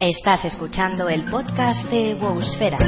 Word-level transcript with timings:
Estás 0.00 0.46
escuchando 0.46 1.10
el 1.10 1.30
podcast 1.30 1.84
de 1.90 2.14
Wowsfera. 2.14 2.78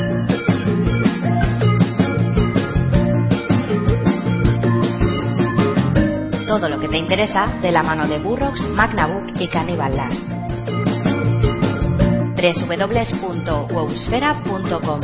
Todo 6.47 6.71
lo 6.71 6.81
que 6.81 6.89
te 6.89 6.97
interesa 6.97 7.59
de 7.61 7.71
la 7.71 7.83
mano 7.83 8.09
de 8.09 8.19
Burrox, 8.19 8.67
Magnabook 8.71 9.39
y 9.39 9.47
Cannibal 9.49 9.95
Last. 9.95 10.23
www.wowsfera.com 12.35 15.01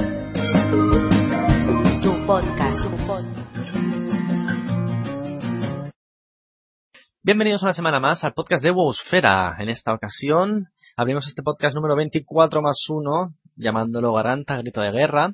Tu 2.00 2.26
podcast. 2.26 2.82
Tu 2.84 2.90
podcast. 3.06 3.38
Bienvenidos 7.22 7.62
una 7.62 7.74
semana 7.74 8.00
más 8.00 8.24
al 8.24 8.32
podcast 8.32 8.62
de 8.62 8.70
Wowsfera. 8.70 9.56
En 9.58 9.68
esta 9.68 9.92
ocasión 9.92 10.68
abrimos 10.98 11.28
este 11.28 11.44
podcast 11.44 11.76
número 11.76 11.94
24 11.94 12.60
más 12.60 12.84
1, 12.88 13.32
llamándolo 13.54 14.12
Garanta 14.14 14.56
Grito 14.56 14.80
de 14.80 14.90
Guerra, 14.90 15.32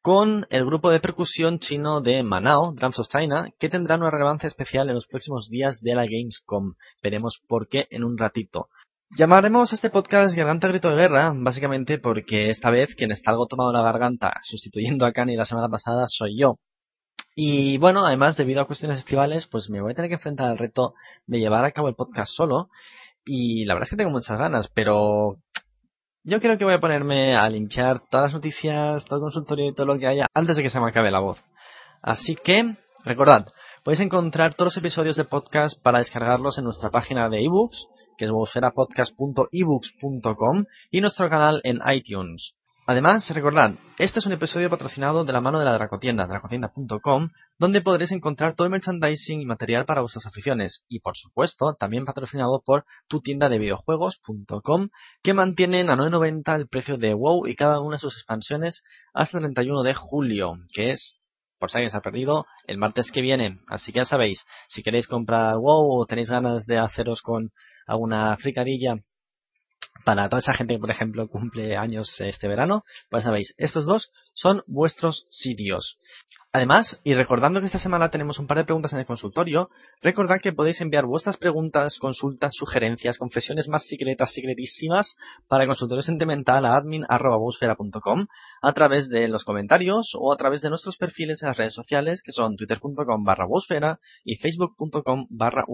con 0.00 0.46
el 0.48 0.64
grupo 0.64 0.90
de 0.90 0.98
percusión 0.98 1.58
chino 1.58 2.00
de 2.00 2.22
Manao, 2.22 2.72
Drums 2.72 2.98
of 2.98 3.08
China, 3.08 3.50
que 3.58 3.68
tendrá 3.68 3.96
una 3.96 4.10
relevancia 4.10 4.46
especial 4.46 4.88
en 4.88 4.94
los 4.94 5.06
próximos 5.06 5.50
días 5.50 5.82
de 5.82 5.94
la 5.94 6.06
Gamescom. 6.06 6.72
Veremos 7.02 7.38
por 7.46 7.68
qué 7.68 7.86
en 7.90 8.02
un 8.02 8.16
ratito. 8.16 8.68
Llamaremos 9.10 9.72
a 9.72 9.74
este 9.74 9.90
podcast 9.90 10.34
Garganta 10.34 10.68
Grito 10.68 10.88
de 10.88 10.96
Guerra, 10.96 11.34
básicamente 11.36 11.98
porque 11.98 12.48
esta 12.48 12.70
vez 12.70 12.94
quien 12.94 13.12
está 13.12 13.30
algo 13.32 13.46
tomado 13.46 13.74
la 13.74 13.82
garganta, 13.82 14.32
sustituyendo 14.42 15.04
a 15.04 15.12
Kani 15.12 15.36
la 15.36 15.44
semana 15.44 15.68
pasada, 15.68 16.06
soy 16.08 16.38
yo. 16.38 16.56
Y 17.36 17.76
bueno, 17.76 18.06
además, 18.06 18.38
debido 18.38 18.62
a 18.62 18.66
cuestiones 18.66 19.00
estivales, 19.00 19.48
pues 19.48 19.68
me 19.68 19.82
voy 19.82 19.92
a 19.92 19.94
tener 19.94 20.08
que 20.08 20.14
enfrentar 20.14 20.48
al 20.48 20.56
reto 20.56 20.94
de 21.26 21.40
llevar 21.40 21.66
a 21.66 21.72
cabo 21.72 21.88
el 21.88 21.94
podcast 21.94 22.32
solo. 22.32 22.70
Y 23.24 23.64
la 23.64 23.74
verdad 23.74 23.86
es 23.86 23.90
que 23.90 23.96
tengo 23.96 24.10
muchas 24.10 24.38
ganas, 24.38 24.68
pero 24.74 25.36
yo 26.24 26.40
creo 26.40 26.56
que 26.56 26.64
voy 26.64 26.74
a 26.74 26.80
ponerme 26.80 27.36
a 27.36 27.48
limpiar 27.48 28.02
todas 28.10 28.24
las 28.24 28.34
noticias, 28.34 29.04
todo 29.04 29.18
el 29.18 29.22
consultorio 29.22 29.68
y 29.68 29.74
todo 29.74 29.86
lo 29.86 29.98
que 29.98 30.06
haya 30.06 30.26
antes 30.34 30.56
de 30.56 30.62
que 30.62 30.70
se 30.70 30.80
me 30.80 30.88
acabe 30.88 31.10
la 31.10 31.20
voz. 31.20 31.38
Así 32.02 32.34
que, 32.34 32.76
recordad, 33.04 33.46
podéis 33.82 34.00
encontrar 34.00 34.54
todos 34.54 34.74
los 34.74 34.78
episodios 34.78 35.16
de 35.16 35.24
podcast 35.24 35.78
para 35.82 35.98
descargarlos 35.98 36.56
en 36.58 36.64
nuestra 36.64 36.90
página 36.90 37.28
de 37.28 37.44
ebooks, 37.44 37.86
que 38.16 38.26
es 38.26 38.30
bosferapodcast.ebooks.com 38.30 40.64
y 40.90 41.00
nuestro 41.00 41.28
canal 41.28 41.60
en 41.64 41.80
iTunes. 41.92 42.54
Además, 42.86 43.30
recordad, 43.30 43.76
este 43.96 44.18
es 44.18 44.26
un 44.26 44.32
episodio 44.32 44.68
patrocinado 44.68 45.24
de 45.24 45.32
la 45.32 45.40
mano 45.40 45.58
de 45.58 45.64
la 45.64 45.72
Dracotienda, 45.72 46.26
dracotienda.com, 46.26 47.30
donde 47.58 47.80
podréis 47.80 48.12
encontrar 48.12 48.54
todo 48.54 48.66
el 48.66 48.72
merchandising 48.72 49.40
y 49.40 49.46
material 49.46 49.86
para 49.86 50.02
vuestras 50.02 50.26
aficiones. 50.26 50.84
Y 50.86 51.00
por 51.00 51.16
supuesto, 51.16 51.74
también 51.80 52.04
patrocinado 52.04 52.60
por 52.62 52.84
tu 53.08 53.22
de 53.22 53.58
videojuegos.com, 53.58 54.88
que 55.22 55.32
mantienen 55.32 55.88
a 55.88 55.96
9.90 55.96 56.56
el 56.56 56.68
precio 56.68 56.98
de 56.98 57.14
WoW 57.14 57.46
y 57.46 57.56
cada 57.56 57.80
una 57.80 57.96
de 57.96 58.00
sus 58.00 58.16
expansiones 58.16 58.82
hasta 59.14 59.38
el 59.38 59.44
31 59.44 59.82
de 59.82 59.94
julio, 59.94 60.58
que 60.74 60.90
es 60.90 61.14
por 61.58 61.70
si 61.70 61.78
alguien 61.78 61.90
se 61.90 61.96
ha 61.96 62.02
perdido, 62.02 62.44
el 62.66 62.76
martes 62.76 63.10
que 63.10 63.22
viene. 63.22 63.60
Así 63.66 63.92
que 63.92 64.00
ya 64.00 64.04
sabéis, 64.04 64.44
si 64.68 64.82
queréis 64.82 65.08
comprar 65.08 65.56
WoW 65.56 66.02
o 66.02 66.04
tenéis 66.04 66.28
ganas 66.28 66.66
de 66.66 66.76
haceros 66.76 67.22
con 67.22 67.48
alguna 67.86 68.36
fricadilla 68.36 68.96
para 70.04 70.28
toda 70.28 70.40
esa 70.40 70.54
gente 70.54 70.74
que, 70.74 70.80
por 70.80 70.90
ejemplo, 70.90 71.28
cumple 71.28 71.76
años 71.76 72.20
este 72.20 72.48
verano, 72.48 72.84
pues 73.10 73.24
sabéis, 73.24 73.54
estos 73.58 73.86
dos 73.86 74.10
son 74.32 74.62
vuestros 74.66 75.26
sitios. 75.30 75.98
Además, 76.54 77.00
y 77.02 77.14
recordando 77.14 77.58
que 77.58 77.66
esta 77.66 77.80
semana 77.80 78.10
tenemos 78.10 78.38
un 78.38 78.46
par 78.46 78.58
de 78.58 78.64
preguntas 78.64 78.92
en 78.92 79.00
el 79.00 79.06
consultorio, 79.06 79.70
recordad 80.00 80.36
que 80.40 80.52
podéis 80.52 80.80
enviar 80.80 81.04
vuestras 81.04 81.36
preguntas, 81.36 81.98
consultas, 81.98 82.52
sugerencias, 82.54 83.18
confesiones 83.18 83.66
más 83.66 83.88
secretas, 83.88 84.32
secretísimas, 84.32 85.16
para 85.48 85.64
el 85.64 85.68
consultorio 85.68 86.04
sentimental 86.04 86.64
a 86.64 86.76
admin.com 86.76 88.26
a 88.62 88.72
través 88.72 89.08
de 89.08 89.26
los 89.26 89.42
comentarios 89.42 90.12
o 90.16 90.32
a 90.32 90.36
través 90.36 90.62
de 90.62 90.70
nuestros 90.70 90.96
perfiles 90.96 91.42
en 91.42 91.48
las 91.48 91.56
redes 91.56 91.74
sociales 91.74 92.22
que 92.24 92.30
son 92.30 92.54
twitter.com 92.54 93.24
barra 93.24 93.48
y 94.24 94.36
facebook.com 94.36 95.26
barra 95.30 95.64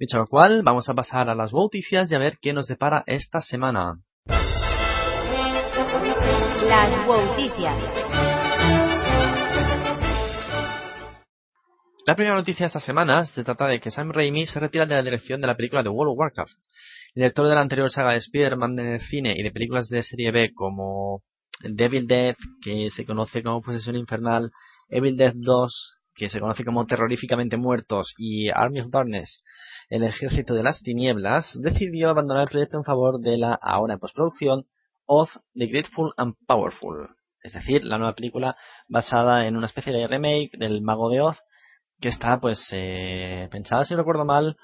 Dicho 0.00 0.18
lo 0.18 0.26
cual, 0.26 0.62
vamos 0.64 0.88
a 0.88 0.94
pasar 0.94 1.30
a 1.30 1.36
las 1.36 1.52
noticias 1.52 2.10
y 2.10 2.16
a 2.16 2.18
ver 2.18 2.38
qué 2.42 2.52
nos 2.52 2.66
depara 2.66 3.04
esta 3.06 3.40
semana. 3.40 4.00
Las 6.66 7.06
noticias. 7.06 8.35
La 12.06 12.14
primera 12.14 12.36
noticia 12.36 12.62
de 12.62 12.66
esta 12.68 12.78
semana 12.78 13.26
se 13.26 13.42
trata 13.42 13.66
de 13.66 13.80
que 13.80 13.90
Sam 13.90 14.12
Raimi 14.12 14.46
se 14.46 14.60
retira 14.60 14.86
de 14.86 14.94
la 14.94 15.02
dirección 15.02 15.40
de 15.40 15.48
la 15.48 15.56
película 15.56 15.82
de 15.82 15.88
World 15.88 16.12
of 16.12 16.18
Warcraft. 16.20 16.52
El 17.16 17.22
director 17.22 17.48
de 17.48 17.54
la 17.56 17.62
anterior 17.62 17.90
saga 17.90 18.12
de 18.12 18.18
Spider-Man 18.18 18.78
en 18.78 18.86
el 18.86 19.00
cine 19.00 19.34
y 19.36 19.42
de 19.42 19.50
películas 19.50 19.88
de 19.88 20.04
serie 20.04 20.30
B 20.30 20.52
como 20.54 21.24
Devil 21.64 22.06
Death, 22.06 22.36
que 22.62 22.90
se 22.90 23.04
conoce 23.04 23.42
como 23.42 23.60
Posesión 23.60 23.96
Infernal, 23.96 24.52
Evil 24.88 25.16
Death 25.16 25.34
2, 25.34 25.98
que 26.14 26.28
se 26.28 26.38
conoce 26.38 26.64
como 26.64 26.86
Terroríficamente 26.86 27.56
Muertos, 27.56 28.14
y 28.18 28.50
Army 28.50 28.82
of 28.82 28.90
Darkness, 28.90 29.42
el 29.88 30.04
Ejército 30.04 30.54
de 30.54 30.62
las 30.62 30.82
Tinieblas, 30.82 31.58
decidió 31.60 32.10
abandonar 32.10 32.44
el 32.44 32.50
proyecto 32.50 32.78
en 32.78 32.84
favor 32.84 33.18
de 33.20 33.36
la, 33.36 33.58
ahora 33.60 33.94
en 33.94 33.98
postproducción, 33.98 34.62
of 35.06 35.28
The 35.54 35.66
Grateful 35.66 36.12
and 36.18 36.36
Powerful. 36.46 37.08
Es 37.42 37.54
decir, 37.54 37.84
la 37.84 37.98
nueva 37.98 38.14
película 38.14 38.56
basada 38.88 39.48
en 39.48 39.56
una 39.56 39.66
especie 39.66 39.92
de 39.92 40.06
remake 40.06 40.50
del 40.56 40.82
Mago 40.82 41.10
de 41.10 41.20
Oz, 41.20 41.36
que 42.00 42.08
está 42.08 42.38
pues 42.40 42.68
eh, 42.72 43.48
pensada, 43.50 43.84
si 43.84 43.94
recuerdo 43.94 44.24
mal, 44.24 44.56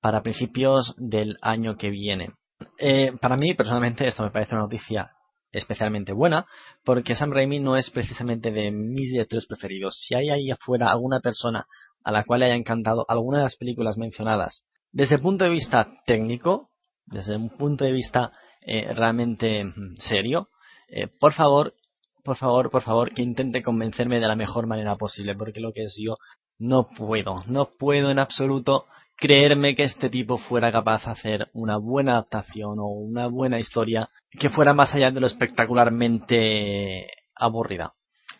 para 0.00 0.22
principios 0.22 0.94
del 0.96 1.36
año 1.42 1.76
que 1.76 1.90
viene. 1.90 2.30
Eh, 2.78 3.12
para 3.20 3.36
mí, 3.36 3.54
personalmente, 3.54 4.06
esto 4.06 4.22
me 4.22 4.30
parece 4.30 4.54
una 4.54 4.64
noticia 4.64 5.10
especialmente 5.52 6.12
buena, 6.12 6.46
porque 6.84 7.14
Sam 7.14 7.32
Raimi 7.32 7.60
no 7.60 7.76
es 7.76 7.90
precisamente 7.90 8.50
de 8.50 8.70
mis 8.70 9.10
directores 9.10 9.46
preferidos. 9.46 9.96
Si 10.06 10.14
hay 10.14 10.30
ahí 10.30 10.50
afuera 10.50 10.90
alguna 10.90 11.20
persona 11.20 11.66
a 12.04 12.12
la 12.12 12.24
cual 12.24 12.40
le 12.40 12.46
haya 12.46 12.54
encantado 12.54 13.04
alguna 13.08 13.38
de 13.38 13.44
las 13.44 13.56
películas 13.56 13.96
mencionadas, 13.96 14.62
desde 14.92 15.16
el 15.16 15.22
punto 15.22 15.44
de 15.44 15.50
vista 15.50 15.88
técnico, 16.06 16.70
desde 17.06 17.36
un 17.36 17.50
punto 17.50 17.84
de 17.84 17.92
vista 17.92 18.32
eh, 18.66 18.92
realmente 18.94 19.64
mm, 19.64 19.96
serio, 19.98 20.48
eh, 20.88 21.08
por 21.08 21.32
favor, 21.32 21.74
por 22.22 22.36
favor, 22.36 22.70
por 22.70 22.82
favor, 22.82 23.12
que 23.12 23.22
intente 23.22 23.62
convencerme 23.62 24.20
de 24.20 24.26
la 24.26 24.36
mejor 24.36 24.66
manera 24.66 24.96
posible, 24.96 25.34
porque 25.34 25.60
lo 25.60 25.72
que 25.72 25.84
es 25.84 25.96
yo 25.98 26.16
no 26.58 26.88
puedo, 26.88 27.44
no 27.46 27.70
puedo 27.78 28.10
en 28.10 28.18
absoluto 28.18 28.86
creerme 29.16 29.74
que 29.74 29.84
este 29.84 30.10
tipo 30.10 30.38
fuera 30.38 30.70
capaz 30.70 31.04
de 31.04 31.10
hacer 31.10 31.48
una 31.54 31.78
buena 31.78 32.12
adaptación 32.12 32.78
o 32.78 32.86
una 32.86 33.28
buena 33.28 33.58
historia 33.58 34.08
que 34.30 34.50
fuera 34.50 34.74
más 34.74 34.94
allá 34.94 35.10
de 35.10 35.20
lo 35.20 35.26
espectacularmente 35.26 37.08
aburrida. 37.34 37.94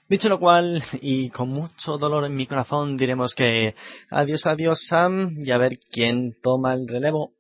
Dicho 0.09 0.29
lo 0.29 0.39
cual, 0.39 0.85
y 1.01 1.31
con 1.31 1.49
mucho 1.49 1.99
dolor 1.99 2.25
en 2.27 2.37
mi 2.37 2.47
corazón, 2.47 2.97
diremos 2.97 3.35
que 3.35 3.75
adiós, 4.11 4.47
adiós 4.47 4.87
Sam, 4.87 5.35
y 5.41 5.51
a 5.51 5.59
ver 5.59 5.81
quién 5.91 6.37
toma 6.43 6.75
el 6.75 6.87
relevo. 6.87 7.33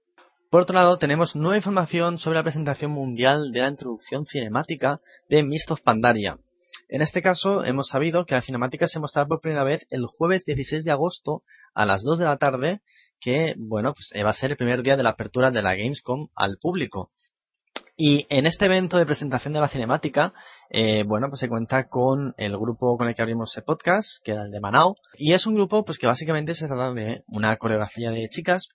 Por 0.50 0.62
otro 0.62 0.74
lado, 0.74 0.98
tenemos 0.98 1.36
nueva 1.36 1.56
información 1.56 2.18
sobre 2.18 2.38
la 2.38 2.42
presentación 2.42 2.90
mundial 2.90 3.52
de 3.52 3.60
la 3.60 3.68
introducción 3.68 4.26
cinemática 4.26 5.00
de 5.28 5.44
Mist 5.44 5.70
of 5.70 5.80
Pandaria. 5.82 6.38
En 6.88 7.02
este 7.02 7.20
caso, 7.20 7.64
hemos 7.64 7.88
sabido 7.88 8.24
que 8.26 8.34
la 8.34 8.42
cinemática 8.42 8.86
se 8.86 9.00
mostrará 9.00 9.26
por 9.26 9.40
primera 9.40 9.64
vez 9.64 9.86
el 9.90 10.06
jueves 10.06 10.44
16 10.44 10.84
de 10.84 10.92
agosto 10.92 11.42
a 11.74 11.84
las 11.84 12.02
2 12.02 12.18
de 12.18 12.24
la 12.24 12.36
tarde, 12.36 12.80
que, 13.20 13.54
bueno, 13.56 13.94
pues 13.94 14.12
va 14.24 14.30
a 14.30 14.34
ser 14.34 14.52
el 14.52 14.56
primer 14.56 14.82
día 14.82 14.96
de 14.96 15.02
la 15.02 15.10
apertura 15.10 15.50
de 15.50 15.62
la 15.62 15.74
Gamescom 15.74 16.28
al 16.36 16.58
público. 16.60 17.10
Y 17.96 18.26
en 18.28 18.46
este 18.46 18.66
evento 18.66 18.98
de 18.98 19.06
presentación 19.06 19.54
de 19.54 19.60
la 19.60 19.68
cinemática, 19.68 20.34
eh, 20.70 21.02
bueno, 21.04 21.28
pues 21.28 21.40
se 21.40 21.48
cuenta 21.48 21.88
con 21.88 22.34
el 22.36 22.56
grupo 22.58 22.96
con 22.98 23.08
el 23.08 23.14
que 23.14 23.22
abrimos 23.22 23.56
el 23.56 23.64
podcast, 23.64 24.22
que 24.22 24.32
era 24.32 24.42
el 24.42 24.50
de 24.50 24.60
Manao, 24.60 24.96
y 25.14 25.32
es 25.32 25.46
un 25.46 25.54
grupo 25.54 25.84
pues 25.84 25.98
que 25.98 26.06
básicamente 26.06 26.54
se 26.54 26.66
trata 26.66 26.92
de 26.92 27.22
una 27.26 27.56
coreografía 27.56 28.10
de 28.10 28.28
chicas 28.28 28.68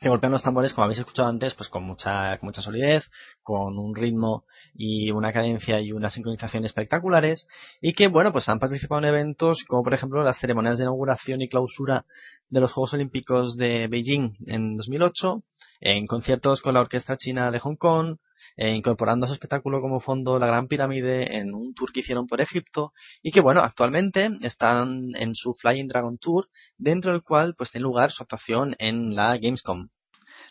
que 0.00 0.08
golpean 0.08 0.32
los 0.32 0.42
tambores, 0.42 0.72
como 0.72 0.86
habéis 0.86 1.00
escuchado 1.00 1.28
antes, 1.28 1.54
pues 1.54 1.68
con 1.68 1.82
mucha, 1.84 2.38
con 2.38 2.46
mucha 2.46 2.62
solidez, 2.62 3.04
con 3.42 3.78
un 3.78 3.94
ritmo 3.94 4.44
y 4.74 5.10
una 5.10 5.30
cadencia 5.30 5.78
y 5.80 5.92
una 5.92 6.08
sincronización 6.08 6.64
espectaculares, 6.64 7.46
y 7.82 7.92
que, 7.92 8.08
bueno, 8.08 8.32
pues 8.32 8.48
han 8.48 8.58
participado 8.58 9.00
en 9.00 9.08
eventos 9.08 9.62
como, 9.68 9.82
por 9.82 9.92
ejemplo, 9.92 10.22
las 10.22 10.38
ceremonias 10.38 10.78
de 10.78 10.84
inauguración 10.84 11.42
y 11.42 11.50
clausura 11.50 12.06
de 12.48 12.60
los 12.60 12.72
Juegos 12.72 12.94
Olímpicos 12.94 13.56
de 13.56 13.88
Beijing 13.88 14.32
en 14.46 14.78
2008, 14.78 15.42
en 15.80 16.06
conciertos 16.06 16.62
con 16.62 16.74
la 16.74 16.80
Orquesta 16.80 17.18
China 17.18 17.50
de 17.50 17.58
Hong 17.58 17.76
Kong, 17.76 18.16
eh, 18.56 18.74
incorporando 18.74 19.24
a 19.24 19.28
su 19.28 19.34
espectáculo 19.34 19.80
como 19.80 20.00
fondo 20.00 20.38
la 20.38 20.46
Gran 20.46 20.68
Pirámide 20.68 21.38
en 21.38 21.54
un 21.54 21.74
tour 21.74 21.92
que 21.92 22.00
hicieron 22.00 22.26
por 22.26 22.40
Egipto 22.40 22.92
y 23.22 23.30
que 23.30 23.40
bueno, 23.40 23.62
actualmente 23.62 24.30
están 24.42 25.10
en 25.14 25.34
su 25.34 25.54
Flying 25.54 25.88
Dragon 25.88 26.18
Tour, 26.18 26.48
dentro 26.76 27.12
del 27.12 27.22
cual 27.22 27.54
pues 27.56 27.70
tiene 27.70 27.84
lugar 27.84 28.10
su 28.10 28.22
actuación 28.22 28.76
en 28.78 29.14
la 29.14 29.36
Gamescom. 29.38 29.88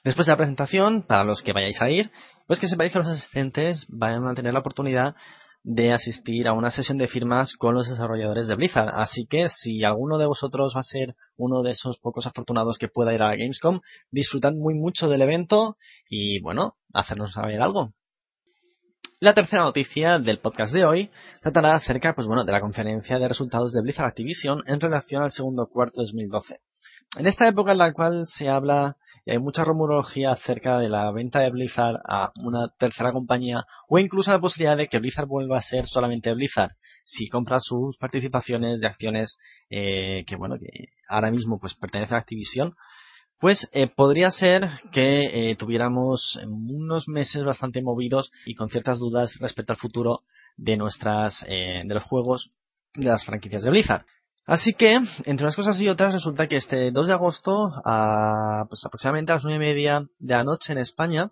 Después 0.03 0.27
de 0.27 0.33
la 0.33 0.37
presentación, 0.37 1.03
para 1.03 1.23
los 1.23 1.41
que 1.41 1.53
vayáis 1.53 1.81
a 1.81 1.89
ir, 1.89 2.11
pues 2.47 2.59
que 2.59 2.67
sepáis 2.67 2.91
que 2.91 2.99
los 2.99 3.07
asistentes 3.07 3.85
van 3.89 4.27
a 4.27 4.33
tener 4.33 4.53
la 4.53 4.59
oportunidad 4.59 5.15
de 5.63 5.91
asistir 5.93 6.47
a 6.47 6.53
una 6.53 6.71
sesión 6.71 6.97
de 6.97 7.07
firmas 7.07 7.55
con 7.57 7.75
los 7.75 7.89
desarrolladores 7.89 8.47
de 8.47 8.55
Blizzard. 8.55 8.89
Así 8.95 9.25
que 9.25 9.49
si 9.49 9.83
alguno 9.83 10.17
de 10.17 10.25
vosotros 10.25 10.73
va 10.75 10.81
a 10.81 10.83
ser 10.83 11.15
uno 11.37 11.61
de 11.61 11.71
esos 11.71 11.97
pocos 11.99 12.25
afortunados 12.25 12.77
que 12.77 12.87
pueda 12.87 13.13
ir 13.13 13.21
a 13.21 13.29
la 13.29 13.35
Gamescom, 13.35 13.81
disfrutad 14.11 14.53
muy 14.53 14.73
mucho 14.73 15.09
del 15.09 15.21
evento 15.21 15.77
y 16.09 16.39
bueno, 16.41 16.75
hacernos 16.93 17.33
saber 17.33 17.61
algo. 17.61 17.93
La 19.21 19.33
tercera 19.33 19.63
noticia 19.63 20.17
del 20.17 20.39
podcast 20.39 20.73
de 20.73 20.85
hoy 20.85 21.11
tratará 21.41 21.75
acerca, 21.75 22.15
pues 22.15 22.25
bueno, 22.25 22.45
de 22.45 22.53
la 22.53 22.61
conferencia 22.61 23.19
de 23.19 23.27
resultados 23.27 23.73
de 23.73 23.81
Blizzard 23.81 24.05
Activision 24.05 24.63
en 24.65 24.79
relación 24.79 25.23
al 25.23 25.31
segundo 25.31 25.67
cuarto 25.67 25.99
de 25.99 26.05
2012. 26.05 26.61
En 27.17 27.27
esta 27.27 27.47
época 27.47 27.73
en 27.73 27.79
la 27.79 27.91
cual 27.91 28.25
se 28.25 28.47
habla 28.47 28.95
y 29.29 29.31
hay 29.31 29.37
mucha 29.37 29.63
rumorología 29.63 30.31
acerca 30.31 30.79
de 30.79 30.89
la 30.89 31.11
venta 31.11 31.41
de 31.41 31.51
Blizzard 31.51 31.97
a 32.03 32.31
una 32.43 32.69
tercera 32.79 33.11
compañía 33.11 33.63
o 33.87 33.99
incluso 33.99 34.31
la 34.31 34.41
posibilidad 34.41 34.75
de 34.75 34.87
que 34.87 34.97
Blizzard 34.97 35.27
vuelva 35.27 35.59
a 35.59 35.61
ser 35.61 35.85
solamente 35.85 36.33
Blizzard 36.33 36.71
si 37.05 37.29
compra 37.29 37.59
sus 37.59 37.95
participaciones 37.97 38.79
de 38.79 38.87
acciones 38.87 39.37
eh, 39.69 40.23
que 40.25 40.35
bueno 40.35 40.55
que 40.59 40.87
ahora 41.07 41.29
mismo 41.29 41.59
pues 41.59 41.75
pertenecen 41.75 42.15
a 42.15 42.19
Activision 42.21 42.73
pues 43.39 43.69
eh, 43.71 43.85
podría 43.87 44.31
ser 44.31 44.67
que 44.91 45.51
eh, 45.51 45.55
tuviéramos 45.55 46.39
unos 46.47 47.07
meses 47.07 47.43
bastante 47.43 47.83
movidos 47.83 48.31
y 48.47 48.55
con 48.55 48.69
ciertas 48.69 48.97
dudas 48.97 49.35
respecto 49.39 49.73
al 49.73 49.79
futuro 49.79 50.23
de 50.57 50.75
nuestras 50.75 51.45
eh, 51.47 51.83
de 51.85 51.93
los 51.93 52.03
juegos 52.03 52.49
de 52.95 53.05
las 53.05 53.23
franquicias 53.23 53.61
de 53.61 53.69
Blizzard. 53.69 54.05
Así 54.49 54.73
que, 54.73 54.95
entre 55.25 55.45
unas 55.45 55.55
cosas 55.55 55.79
y 55.79 55.89
otras, 55.89 56.11
resulta 56.11 56.47
que 56.47 56.55
este 56.55 56.89
2 56.89 57.05
de 57.05 57.13
agosto, 57.13 57.71
a, 57.85 58.65
pues 58.67 58.83
aproximadamente 58.83 59.31
a 59.31 59.35
las 59.35 59.43
9 59.43 59.55
y 59.55 59.59
media 59.59 60.07
de 60.17 60.33
la 60.33 60.43
noche 60.43 60.71
en 60.71 60.79
España, 60.79 61.29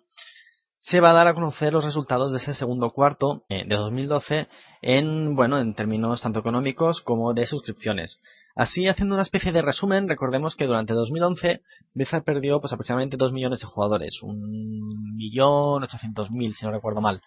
se 0.78 1.00
va 1.00 1.10
a 1.10 1.14
dar 1.14 1.26
a 1.26 1.34
conocer 1.34 1.72
los 1.72 1.84
resultados 1.84 2.30
de 2.30 2.38
ese 2.38 2.54
segundo 2.54 2.90
cuarto 2.90 3.42
de 3.48 3.64
2012 3.74 4.46
en, 4.82 5.34
bueno, 5.34 5.58
en 5.58 5.74
términos 5.74 6.22
tanto 6.22 6.38
económicos 6.38 7.00
como 7.00 7.34
de 7.34 7.46
suscripciones. 7.46 8.20
Así, 8.54 8.86
haciendo 8.86 9.16
una 9.16 9.22
especie 9.22 9.50
de 9.50 9.62
resumen, 9.62 10.08
recordemos 10.08 10.54
que 10.54 10.66
durante 10.66 10.94
2011 10.94 11.62
Blizzard 11.94 12.22
perdió 12.22 12.60
pues 12.60 12.72
aproximadamente 12.72 13.16
2 13.16 13.32
millones 13.32 13.58
de 13.58 13.66
jugadores, 13.66 14.22
un 14.22 15.16
millón 15.16 15.84
mil 16.30 16.54
si 16.54 16.64
no 16.64 16.70
recuerdo 16.70 17.00
mal. 17.00 17.20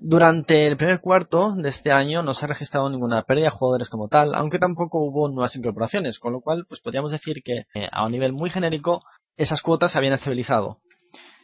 Durante 0.00 0.66
el 0.66 0.76
primer 0.76 1.00
cuarto 1.00 1.54
de 1.56 1.70
este 1.70 1.90
año 1.90 2.22
no 2.22 2.34
se 2.34 2.44
ha 2.44 2.48
registrado 2.48 2.88
ninguna 2.88 3.22
pérdida 3.22 3.46
de 3.46 3.50
jugadores 3.50 3.88
como 3.88 4.08
tal, 4.08 4.34
aunque 4.34 4.58
tampoco 4.58 5.00
hubo 5.00 5.28
nuevas 5.28 5.56
incorporaciones, 5.56 6.18
con 6.18 6.32
lo 6.32 6.40
cual 6.40 6.66
pues 6.68 6.80
podríamos 6.80 7.10
decir 7.10 7.42
que 7.42 7.66
eh, 7.74 7.88
a 7.90 8.04
un 8.04 8.12
nivel 8.12 8.32
muy 8.32 8.50
genérico 8.50 9.00
esas 9.36 9.62
cuotas 9.62 9.92
se 9.92 9.98
habían 9.98 10.12
estabilizado. 10.12 10.78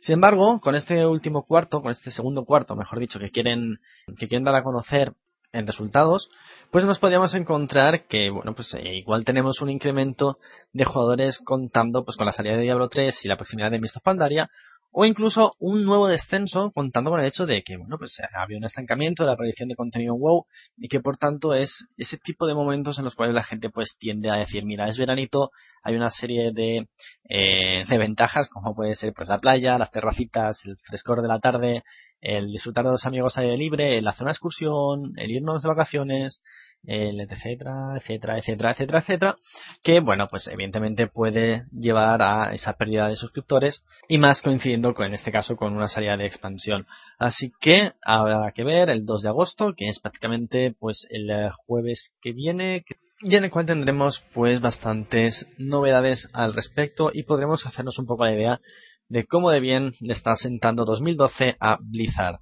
Sin 0.00 0.14
embargo, 0.14 0.60
con 0.60 0.74
este 0.74 1.06
último 1.06 1.44
cuarto, 1.46 1.80
con 1.80 1.90
este 1.90 2.10
segundo 2.10 2.44
cuarto, 2.44 2.76
mejor 2.76 3.00
dicho, 3.00 3.18
que 3.18 3.30
quieren, 3.30 3.78
que 4.18 4.28
quieren 4.28 4.44
dar 4.44 4.54
a 4.54 4.62
conocer 4.62 5.14
en 5.52 5.66
resultados, 5.66 6.28
pues 6.70 6.84
nos 6.84 6.98
podríamos 6.98 7.34
encontrar 7.34 8.06
que, 8.06 8.28
bueno, 8.28 8.54
pues 8.54 8.74
eh, 8.74 8.96
igual 8.96 9.24
tenemos 9.24 9.62
un 9.62 9.70
incremento 9.70 10.38
de 10.72 10.84
jugadores 10.84 11.38
contando 11.38 12.04
pues 12.04 12.16
con 12.16 12.26
la 12.26 12.32
salida 12.32 12.56
de 12.56 12.62
Diablo 12.62 12.88
3 12.88 13.24
y 13.24 13.28
la 13.28 13.36
proximidad 13.36 13.70
de 13.70 13.78
Mist 13.78 13.96
Pandaria, 14.02 14.50
o 14.96 15.04
incluso 15.04 15.56
un 15.58 15.84
nuevo 15.84 16.06
descenso 16.06 16.70
contando 16.72 17.10
con 17.10 17.18
el 17.18 17.26
hecho 17.26 17.46
de 17.46 17.64
que, 17.64 17.76
bueno, 17.76 17.98
pues 17.98 18.16
había 18.32 18.56
un 18.56 18.64
estancamiento 18.64 19.24
de 19.24 19.26
la 19.26 19.32
aparición 19.32 19.68
de 19.68 19.74
contenido 19.74 20.14
en 20.14 20.20
WoW 20.20 20.46
y 20.76 20.86
que 20.86 21.00
por 21.00 21.16
tanto 21.16 21.52
es 21.52 21.88
ese 21.96 22.16
tipo 22.16 22.46
de 22.46 22.54
momentos 22.54 22.96
en 22.98 23.04
los 23.04 23.16
cuales 23.16 23.34
la 23.34 23.42
gente 23.42 23.70
pues 23.70 23.96
tiende 23.98 24.30
a 24.30 24.36
decir, 24.36 24.64
mira, 24.64 24.86
es 24.86 24.96
veranito, 24.96 25.50
hay 25.82 25.96
una 25.96 26.10
serie 26.10 26.52
de, 26.52 26.86
eh, 27.28 27.84
de 27.88 27.98
ventajas 27.98 28.48
como 28.48 28.72
puede 28.72 28.94
ser 28.94 29.12
pues 29.12 29.28
la 29.28 29.38
playa, 29.38 29.78
las 29.78 29.90
terracitas, 29.90 30.64
el 30.64 30.76
frescor 30.76 31.22
de 31.22 31.28
la 31.28 31.40
tarde, 31.40 31.82
el 32.20 32.52
disfrutar 32.52 32.84
de 32.84 32.92
los 32.92 33.04
amigos 33.04 33.36
aire 33.36 33.56
libre, 33.56 33.98
el 33.98 34.06
hacer 34.06 34.22
una 34.22 34.30
excursión, 34.30 35.12
el 35.16 35.32
irnos 35.32 35.62
de 35.62 35.68
vacaciones, 35.68 36.40
etcétera, 36.86 37.96
etcétera, 37.96 38.38
etcétera, 38.38 38.70
etcétera, 38.72 38.98
etcétera, 39.00 39.36
que 39.82 40.00
bueno, 40.00 40.28
pues 40.28 40.46
evidentemente 40.48 41.06
puede 41.06 41.64
llevar 41.72 42.22
a 42.22 42.52
esa 42.52 42.74
pérdida 42.74 43.08
de 43.08 43.16
suscriptores 43.16 43.84
y 44.08 44.18
más 44.18 44.42
coincidiendo 44.42 44.94
con 44.94 45.06
en 45.06 45.14
este 45.14 45.32
caso 45.32 45.56
con 45.56 45.76
una 45.76 45.88
salida 45.88 46.16
de 46.16 46.26
expansión. 46.26 46.86
Así 47.18 47.52
que 47.60 47.92
habrá 48.04 48.50
que 48.52 48.64
ver 48.64 48.90
el 48.90 49.04
2 49.04 49.22
de 49.22 49.28
agosto, 49.28 49.72
que 49.76 49.88
es 49.88 50.00
prácticamente 50.00 50.74
pues 50.78 51.06
el 51.10 51.30
jueves 51.66 52.14
que 52.20 52.32
viene, 52.32 52.84
y 53.20 53.36
en 53.36 53.44
el 53.44 53.50
cual 53.50 53.66
tendremos 53.66 54.22
pues 54.34 54.60
bastantes 54.60 55.46
novedades 55.56 56.28
al 56.32 56.52
respecto 56.52 57.10
y 57.12 57.22
podremos 57.22 57.64
hacernos 57.66 57.98
un 57.98 58.06
poco 58.06 58.24
la 58.24 58.34
idea 58.34 58.60
de 59.08 59.24
cómo 59.26 59.50
de 59.50 59.60
bien 59.60 59.92
le 60.00 60.12
está 60.12 60.34
sentando 60.36 60.84
2012 60.84 61.56
a 61.60 61.78
Blizzard. 61.80 62.38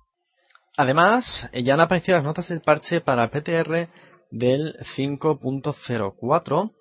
Además, 0.76 1.50
ya 1.52 1.74
han 1.74 1.80
aparecido 1.80 2.16
las 2.16 2.24
notas 2.24 2.48
del 2.48 2.62
parche 2.62 3.00
para 3.00 3.30
PTR 3.30 3.88
del 4.32 4.76
5.04, 4.96 6.72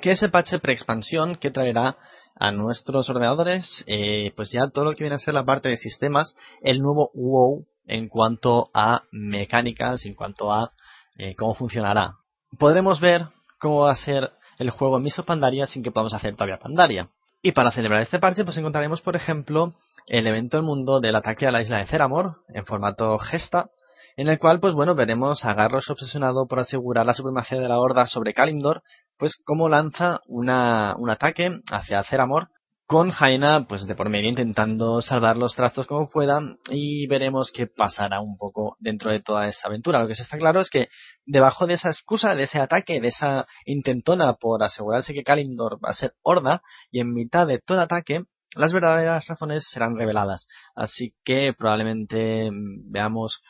que 0.00 0.12
es 0.12 0.22
el 0.22 0.30
parche 0.30 0.58
preexpansión 0.60 1.36
que 1.36 1.50
traerá 1.50 1.98
a 2.36 2.50
nuestros 2.52 3.10
ordenadores, 3.10 3.84
eh, 3.86 4.32
pues 4.36 4.50
ya 4.52 4.68
todo 4.68 4.86
lo 4.86 4.94
que 4.94 5.04
viene 5.04 5.16
a 5.16 5.18
ser 5.18 5.34
la 5.34 5.44
parte 5.44 5.68
de 5.68 5.76
sistemas, 5.76 6.34
el 6.62 6.80
nuevo 6.80 7.10
WoW 7.12 7.66
en 7.86 8.08
cuanto 8.08 8.70
a 8.72 9.02
mecánicas, 9.10 10.06
en 10.06 10.14
cuanto 10.14 10.52
a 10.52 10.72
eh, 11.18 11.34
cómo 11.34 11.54
funcionará. 11.54 12.14
Podremos 12.58 13.00
ver 13.00 13.26
cómo 13.58 13.80
va 13.80 13.92
a 13.92 13.96
ser 13.96 14.30
el 14.58 14.70
juego 14.70 14.96
en 14.96 15.02
Miso 15.02 15.24
Pandaria 15.24 15.66
sin 15.66 15.82
que 15.82 15.90
podamos 15.90 16.14
hacer 16.14 16.34
todavía 16.34 16.58
Pandaria. 16.58 17.08
Y 17.42 17.52
para 17.52 17.72
celebrar 17.72 18.00
este 18.00 18.20
parche, 18.20 18.44
pues 18.44 18.56
encontraremos, 18.56 19.00
por 19.00 19.16
ejemplo, 19.16 19.74
el 20.06 20.26
evento 20.26 20.56
del 20.56 20.64
mundo 20.64 21.00
del 21.00 21.16
ataque 21.16 21.46
a 21.46 21.50
la 21.50 21.60
isla 21.60 21.78
de 21.78 21.86
Ceramor, 21.86 22.36
en 22.48 22.64
formato 22.64 23.18
gesta, 23.18 23.70
en 24.16 24.28
el 24.28 24.38
cual, 24.38 24.60
pues 24.60 24.74
bueno, 24.74 24.94
veremos 24.94 25.44
a 25.44 25.54
Garros 25.54 25.88
obsesionado 25.90 26.46
por 26.46 26.60
asegurar 26.60 27.06
la 27.06 27.14
supremacía 27.14 27.58
de 27.58 27.68
la 27.68 27.78
Horda 27.78 28.06
sobre 28.06 28.34
Kalimdor, 28.34 28.82
pues 29.18 29.36
como 29.44 29.68
lanza 29.68 30.20
una, 30.26 30.94
un 30.96 31.10
ataque 31.10 31.48
hacia 31.70 32.02
Ceramor, 32.04 32.48
con 32.86 33.10
Jaina, 33.10 33.66
pues 33.66 33.86
de 33.86 33.94
por 33.94 34.10
medio 34.10 34.28
intentando 34.28 35.00
salvar 35.00 35.38
los 35.38 35.54
trastos 35.54 35.86
como 35.86 36.10
pueda, 36.10 36.40
y 36.68 37.06
veremos 37.06 37.50
qué 37.50 37.66
pasará 37.66 38.20
un 38.20 38.36
poco 38.36 38.76
dentro 38.80 39.10
de 39.10 39.22
toda 39.22 39.48
esa 39.48 39.68
aventura. 39.68 40.00
Lo 40.02 40.08
que 40.08 40.14
se 40.14 40.24
está 40.24 40.36
claro 40.36 40.60
es 40.60 40.68
que 40.68 40.88
debajo 41.24 41.66
de 41.66 41.74
esa 41.74 41.88
excusa, 41.88 42.34
de 42.34 42.42
ese 42.42 42.58
ataque, 42.58 43.00
de 43.00 43.08
esa 43.08 43.46
intentona 43.64 44.34
por 44.34 44.62
asegurarse 44.62 45.14
que 45.14 45.22
Kalimdor 45.22 45.78
va 45.82 45.88
a 45.90 45.94
ser 45.94 46.12
horda, 46.22 46.60
y 46.90 47.00
en 47.00 47.14
mitad 47.14 47.46
de 47.46 47.60
todo 47.64 47.80
ataque, 47.80 48.24
las 48.56 48.74
verdaderas 48.74 49.26
razones 49.26 49.64
serán 49.70 49.96
reveladas. 49.96 50.46
Así 50.74 51.14
que 51.24 51.54
probablemente 51.56 52.50
mm, 52.50 52.92
veamos 52.92 53.40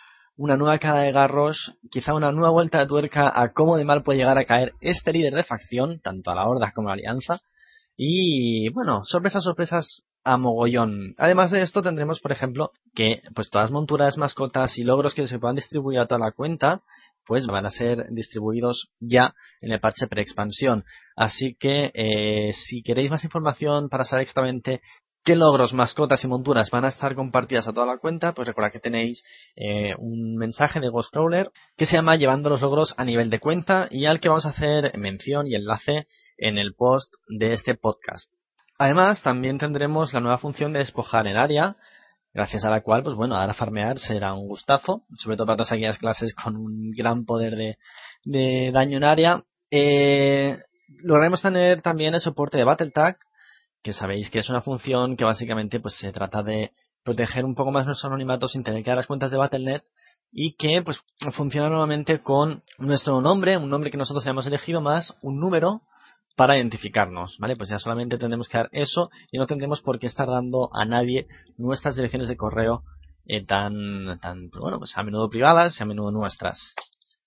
una 0.43 0.57
nueva 0.57 0.77
cara 0.81 1.03
de 1.03 1.13
Garros, 1.13 1.73
quizá 1.89 2.15
una 2.15 2.33
nueva 2.33 2.51
vuelta 2.51 2.81
de 2.81 2.87
tuerca 2.89 3.31
a 3.33 3.53
cómo 3.53 3.77
de 3.77 3.85
mal 3.85 4.03
puede 4.03 4.19
llegar 4.19 4.39
a 4.39 4.45
caer 4.45 4.73
este 4.81 5.13
líder 5.13 5.35
de 5.35 5.45
facción, 5.45 6.01
tanto 6.01 6.33
a 6.33 6.35
la 6.35 6.49
Horda 6.49 6.73
como 6.75 6.89
a 6.89 6.91
la 6.91 6.95
Alianza. 6.95 7.39
Y 7.97 8.69
bueno, 8.71 9.03
sorpresas, 9.05 9.45
sorpresas 9.45 10.03
a 10.25 10.37
mogollón. 10.39 11.15
Además 11.17 11.53
de 11.53 11.63
esto 11.63 11.81
tendremos, 11.81 12.19
por 12.19 12.33
ejemplo, 12.33 12.73
que 12.93 13.23
pues 13.37 13.51
todas 13.51 13.67
las 13.67 13.71
monturas, 13.71 14.19
mascotas 14.19 14.77
y 14.79 14.83
logros 14.83 15.15
que 15.15 15.29
se 15.29 15.39
puedan 15.39 15.55
distribuir 15.55 16.01
a 16.01 16.09
toda 16.09 16.19
la 16.19 16.33
cuenta, 16.33 16.83
pues 17.25 17.47
van 17.47 17.65
a 17.65 17.71
ser 17.71 18.07
distribuidos 18.11 18.89
ya 18.99 19.35
en 19.61 19.71
el 19.71 19.79
parche 19.79 20.09
pre-expansión. 20.09 20.83
Así 21.15 21.55
que 21.55 21.93
eh, 21.95 22.53
si 22.53 22.83
queréis 22.83 23.13
más 23.13 23.23
información 23.23 23.89
para 23.89 24.05
saber 24.05 24.23
exactamente 24.23 24.81
qué 25.25 25.37
logros, 25.37 25.73
mascotas 25.73 26.25
y 26.25 26.29
monturas 26.29 26.71
van 26.71 26.85
a 26.85 26.89
estar 26.89 27.15
compartidas 27.15 27.69
a 27.69 27.73
toda 27.73 27.87
la 27.87 27.99
cuenta, 27.99 28.33
pues 28.33 28.49
recordad 28.49 28.73
que 28.73 28.81
tenéis 28.81 29.23
eh, 29.57 29.95
un 29.99 30.37
mensaje 30.37 30.81
de 30.81 30.89
Ghostcrawler 30.89 31.51
que 31.77 31.87
se 31.87 31.97
llama 31.97 32.17
Llevando 32.17 32.51
los 32.51 32.63
logros 32.63 32.95
a 32.97 33.05
nivel 33.05 33.31
de 33.31 33.39
cuenta 33.39 33.89
y 33.91 34.07
al 34.07 34.21
que 34.21 34.29
vamos 34.29 34.47
a 34.47 34.51
hacer 34.51 34.97
mención 34.99 35.47
y 35.47 35.55
enlace 35.55 36.09
en 36.39 36.59
el 36.59 36.75
post 36.75 37.15
de 37.29 37.53
este 37.53 37.75
podcast. 37.75 38.33
Además, 38.79 39.23
también 39.23 39.59
tendremos 39.59 40.13
la 40.13 40.21
nueva 40.21 40.39
función 40.39 40.73
de 40.73 40.81
despojar 40.81 41.29
el 41.29 41.37
área, 41.37 41.77
gracias 42.35 42.65
a 42.65 42.71
la 42.71 42.81
cual, 42.81 43.05
pues 43.05 43.15
bueno, 43.15 43.37
ahora 43.37 43.55
farmear 43.55 43.99
será 43.99 44.35
un 44.35 44.49
gustazo, 44.49 45.05
sobre 45.15 45.37
todo 45.37 45.47
para 45.47 45.59
todas 45.59 45.73
aquellas 45.73 45.99
clases 45.99 46.35
con 46.35 46.57
un 46.57 46.91
gran 46.91 47.25
poder 47.25 47.77
de, 48.25 48.71
daño 48.73 48.97
en 48.97 49.05
área. 49.05 49.45
Eh, 49.71 50.59
lograremos 51.05 51.43
tener 51.43 51.81
también 51.81 52.15
el 52.15 52.21
soporte 52.21 52.59
de 52.59 52.65
BattleTag, 52.65 53.19
que 53.83 53.93
sabéis 53.93 54.31
que 54.31 54.39
es 54.39 54.49
una 54.49 54.63
función 54.63 55.17
que 55.17 55.25
básicamente 55.25 55.81
pues 55.81 55.97
se 55.97 56.13
trata 56.13 56.43
de 56.43 56.73
proteger 57.05 57.45
un 57.45 57.55
poco 57.55 57.73
más 57.73 57.87
nuestro 57.87 58.09
anonimato 58.09 58.49
sin 58.49 58.63
tener 58.63 58.83
que 58.83 58.91
dar 58.91 58.97
las 58.97 59.07
cuentas 59.07 59.31
de 59.31 59.37
Battle.net 59.37 59.83
y 60.31 60.55
que 60.55 60.83
pues 60.83 61.01
funciona 61.33 61.69
nuevamente 61.69 62.23
con 62.23 62.63
nuestro 62.79 63.21
nombre, 63.21 63.57
un 63.57 63.69
nombre 63.69 63.91
que 63.91 63.99
nosotros 63.99 64.25
hayamos 64.25 64.47
elegido 64.47 64.81
más 64.81 65.15
un 65.21 65.41
número 65.41 65.83
para 66.37 66.57
identificarnos, 66.57 67.37
¿vale? 67.39 67.57
Pues 67.57 67.69
ya 67.69 67.79
solamente 67.79 68.17
tendremos 68.17 68.49
que 68.49 68.57
dar 68.57 68.69
eso 68.73 69.11
y 69.31 69.39
no 69.39 69.47
tendremos 69.47 69.83
por 69.83 69.99
qué 69.99 70.07
estar 70.07 70.29
dando 70.29 70.71
a 70.73 70.85
nadie 70.87 71.27
nuestras 71.59 71.97
direcciones 71.97 72.29
de 72.29 72.37
correo 72.37 72.85
eh, 73.27 73.45
tan, 73.45 74.19
tan, 74.21 74.49
pues, 74.51 74.61
bueno, 74.61 74.79
pues 74.79 74.97
a 74.97 75.03
menudo 75.03 75.29
privadas 75.29 75.79
y 75.79 75.83
a 75.83 75.87
menudo 75.87 76.11
nuestras. 76.11 76.75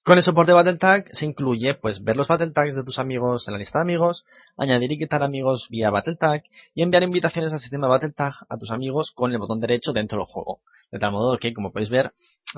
Con 0.05 0.19
el 0.19 0.23
soporte 0.23 0.53
Battle 0.53 0.77
Tag 0.77 1.09
se 1.13 1.25
incluye 1.25 1.73
pues 1.73 2.03
ver 2.03 2.15
los 2.15 2.27
Battle 2.27 2.51
Tags 2.51 2.75
de 2.75 2.83
tus 2.83 2.99
amigos 2.99 3.47
en 3.47 3.53
la 3.53 3.57
lista 3.57 3.79
de 3.79 3.85
amigos, 3.85 4.23
añadir 4.55 4.91
y 4.91 4.99
quitar 4.99 5.23
amigos 5.23 5.65
vía 5.71 5.89
Battle 5.89 6.15
Tag 6.15 6.43
y 6.75 6.83
enviar 6.83 7.01
invitaciones 7.01 7.51
al 7.51 7.59
sistema 7.59 7.87
Battle 7.87 8.11
Tag 8.11 8.35
a 8.47 8.55
tus 8.55 8.69
amigos 8.69 9.11
con 9.15 9.31
el 9.31 9.39
botón 9.39 9.59
derecho 9.59 9.93
dentro 9.93 10.19
del 10.19 10.27
juego. 10.27 10.59
De 10.91 10.99
tal 10.99 11.11
modo 11.11 11.39
que, 11.39 11.55
como 11.55 11.71
podéis 11.71 11.89
ver, 11.89 12.11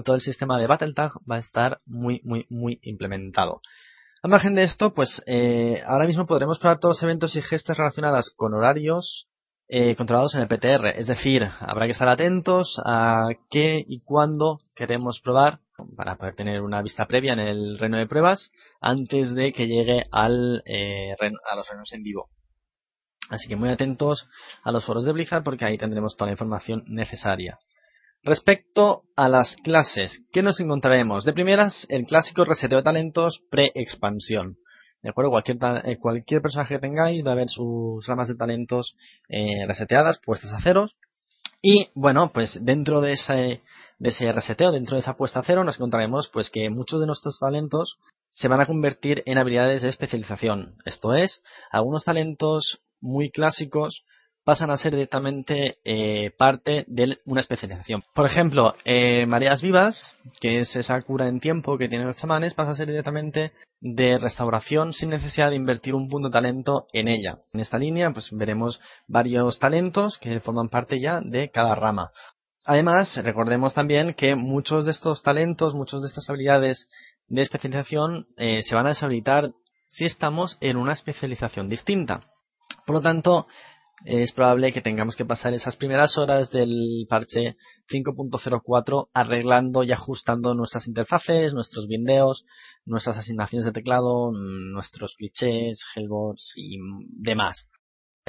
todo 0.04 0.18
el 0.18 0.22
sistema 0.22 0.60
de 0.60 0.68
Battle 0.68 0.94
Tag 0.94 1.14
va 1.20 1.38
a 1.38 1.40
estar 1.40 1.80
muy, 1.86 2.20
muy, 2.26 2.46
muy 2.50 2.82
implementado. 2.84 3.62
A 4.22 4.28
margen 4.28 4.54
de 4.54 4.64
esto, 4.64 4.94
pues 4.94 5.24
eh, 5.26 5.82
ahora 5.88 6.06
mismo 6.06 6.26
podremos 6.26 6.60
probar 6.60 6.80
todos 6.80 6.98
los 6.98 7.04
eventos 7.04 7.34
y 7.38 7.42
gestas 7.42 7.78
relacionadas 7.78 8.30
con 8.36 8.56
horarios, 8.56 9.30
eh, 9.70 9.96
controlados 9.96 10.36
en 10.36 10.42
el 10.42 10.50
PTR. 10.50 10.88
Es 11.00 11.08
decir, 11.08 11.48
habrá 11.62 11.86
que 11.86 11.94
estar 11.94 12.10
atentos 12.10 12.76
a 12.86 13.30
qué 13.50 13.86
y 13.88 14.02
cuándo 14.02 14.60
queremos 14.76 15.22
probar 15.22 15.62
para 15.96 16.16
poder 16.16 16.36
tener 16.36 16.62
una 16.62 16.82
vista 16.82 17.06
previa 17.06 17.34
en 17.34 17.40
el 17.40 17.78
reino 17.80 17.98
de 17.98 18.08
pruebas 18.08 18.52
antes 18.82 19.34
de 19.34 19.54
que 19.54 19.68
llegue 19.68 20.04
al, 20.12 20.64
eh, 20.66 21.16
a 21.20 21.56
los 21.56 21.70
reinos 21.70 21.92
en 21.94 22.04
vivo. 22.04 22.30
Así 23.30 23.48
que 23.48 23.56
muy 23.56 23.70
atentos 23.70 24.28
a 24.64 24.72
los 24.72 24.86
foros 24.86 25.06
de 25.06 25.12
Blizzard 25.12 25.44
porque 25.44 25.66
ahí 25.66 25.78
tendremos 25.78 26.16
toda 26.16 26.28
la 26.28 26.34
información 26.34 26.84
necesaria. 26.88 27.58
Respecto 28.24 29.04
a 29.16 29.30
las 29.30 29.56
clases, 29.58 30.24
¿qué 30.32 30.42
nos 30.42 30.60
encontraremos? 30.60 31.24
De 31.26 31.34
primeras, 31.34 31.86
el 31.90 32.06
clásico 32.06 32.46
reseteo 32.46 32.80
de 32.80 32.84
talentos 32.84 33.42
pre-expansión. 33.50 34.58
¿De 35.04 35.10
acuerdo? 35.10 35.30
Cualquier, 35.30 35.58
eh, 35.84 35.98
cualquier 36.00 36.42
personaje 36.42 36.76
que 36.76 36.80
tengáis 36.82 37.26
va 37.26 37.34
a 37.34 37.36
ver 37.36 37.50
sus 37.50 38.06
ramas 38.08 38.28
de 38.28 38.36
talentos 38.36 38.96
eh, 39.30 39.66
reseteadas, 39.68 40.20
puestas 40.26 40.52
a 40.52 40.60
ceros. 40.60 40.96
Y 41.62 41.90
bueno, 41.94 42.32
pues 42.34 42.60
dentro 42.64 43.02
de 43.02 43.14
ese, 43.14 43.62
de 44.00 44.10
ese 44.10 44.32
reseteo, 44.32 44.72
dentro 44.72 44.96
de 44.96 45.02
esa 45.02 45.18
puesta 45.18 45.40
a 45.40 45.44
cero, 45.44 45.64
nos 45.64 45.76
encontraremos 45.76 46.30
pues 46.30 46.50
que 46.50 46.70
muchos 46.70 47.00
de 47.00 47.08
nuestros 47.08 47.40
talentos 47.40 47.98
se 48.30 48.48
van 48.48 48.62
a 48.62 48.66
convertir 48.66 49.24
en 49.26 49.38
habilidades 49.38 49.82
de 49.82 49.90
especialización. 49.90 50.76
Esto 50.86 51.14
es, 51.16 51.42
algunos 51.72 52.04
talentos 52.04 52.80
muy 53.00 53.30
clásicos 53.32 54.04
pasan 54.48 54.72
a 54.72 54.78
ser 54.78 54.94
directamente 54.94 55.80
eh, 55.84 56.32
parte 56.38 56.86
de 56.88 57.18
una 57.26 57.42
especialización. 57.42 58.02
Por 58.16 58.26
ejemplo, 58.26 58.76
eh, 58.86 59.26
Mareas 59.26 59.62
Vivas, 59.62 60.16
que 60.40 60.60
es 60.60 60.74
esa 60.78 61.02
cura 61.02 61.28
en 61.28 61.42
tiempo 61.42 61.78
que 61.78 61.90
tienen 61.90 62.08
los 62.08 62.16
chamanes, 62.16 62.54
pasa 62.54 62.72
a 62.72 62.76
ser 62.76 62.88
directamente 62.88 63.52
de 63.82 64.18
restauración 64.18 64.94
sin 64.94 65.10
necesidad 65.10 65.50
de 65.50 65.58
invertir 65.58 65.96
un 65.96 66.08
punto 66.08 66.30
de 66.30 66.34
talento 66.34 66.88
en 66.94 67.10
ella. 67.10 67.40
En 67.52 67.60
esta 67.60 67.78
línea, 67.78 68.12
pues 68.12 68.30
veremos 68.32 68.80
varios 69.06 69.60
talentos 69.60 70.18
que 70.18 70.40
forman 70.40 70.70
parte 70.70 71.02
ya 71.02 71.20
de 71.20 71.50
cada 71.50 71.76
rama. 71.76 72.12
Además, 72.70 73.16
recordemos 73.24 73.74
también 73.74 74.14
que 74.14 74.36
muchos 74.36 74.84
de 74.84 74.92
estos 74.92 75.24
talentos, 75.24 75.74
muchas 75.74 76.02
de 76.02 76.10
estas 76.10 76.30
habilidades 76.30 76.90
de 77.30 77.42
especialización 77.42 78.28
eh, 78.36 78.62
se 78.62 78.76
van 78.76 78.86
a 78.86 78.90
deshabilitar 78.90 79.54
si 79.88 80.04
estamos 80.04 80.58
en 80.60 80.76
una 80.76 80.92
especialización 80.92 81.70
distinta. 81.70 82.30
Por 82.86 82.98
lo 82.98 83.02
tanto, 83.02 83.48
es 84.04 84.34
probable 84.34 84.74
que 84.74 84.82
tengamos 84.82 85.16
que 85.16 85.24
pasar 85.24 85.54
esas 85.54 85.78
primeras 85.78 86.18
horas 86.18 86.52
del 86.52 87.06
parche 87.10 87.56
5.04 87.90 89.08
arreglando 89.14 89.84
y 89.84 89.94
ajustando 89.94 90.54
nuestras 90.54 90.88
interfaces, 90.88 91.54
nuestros 91.54 91.88
bindeos, 91.88 92.44
nuestras 92.86 93.16
asignaciones 93.16 93.64
de 93.64 93.72
teclado, 93.72 94.34
nuestros 94.34 95.16
clichés, 95.16 95.80
hellboards 95.96 96.52
y 96.58 96.80
demás. 97.18 97.66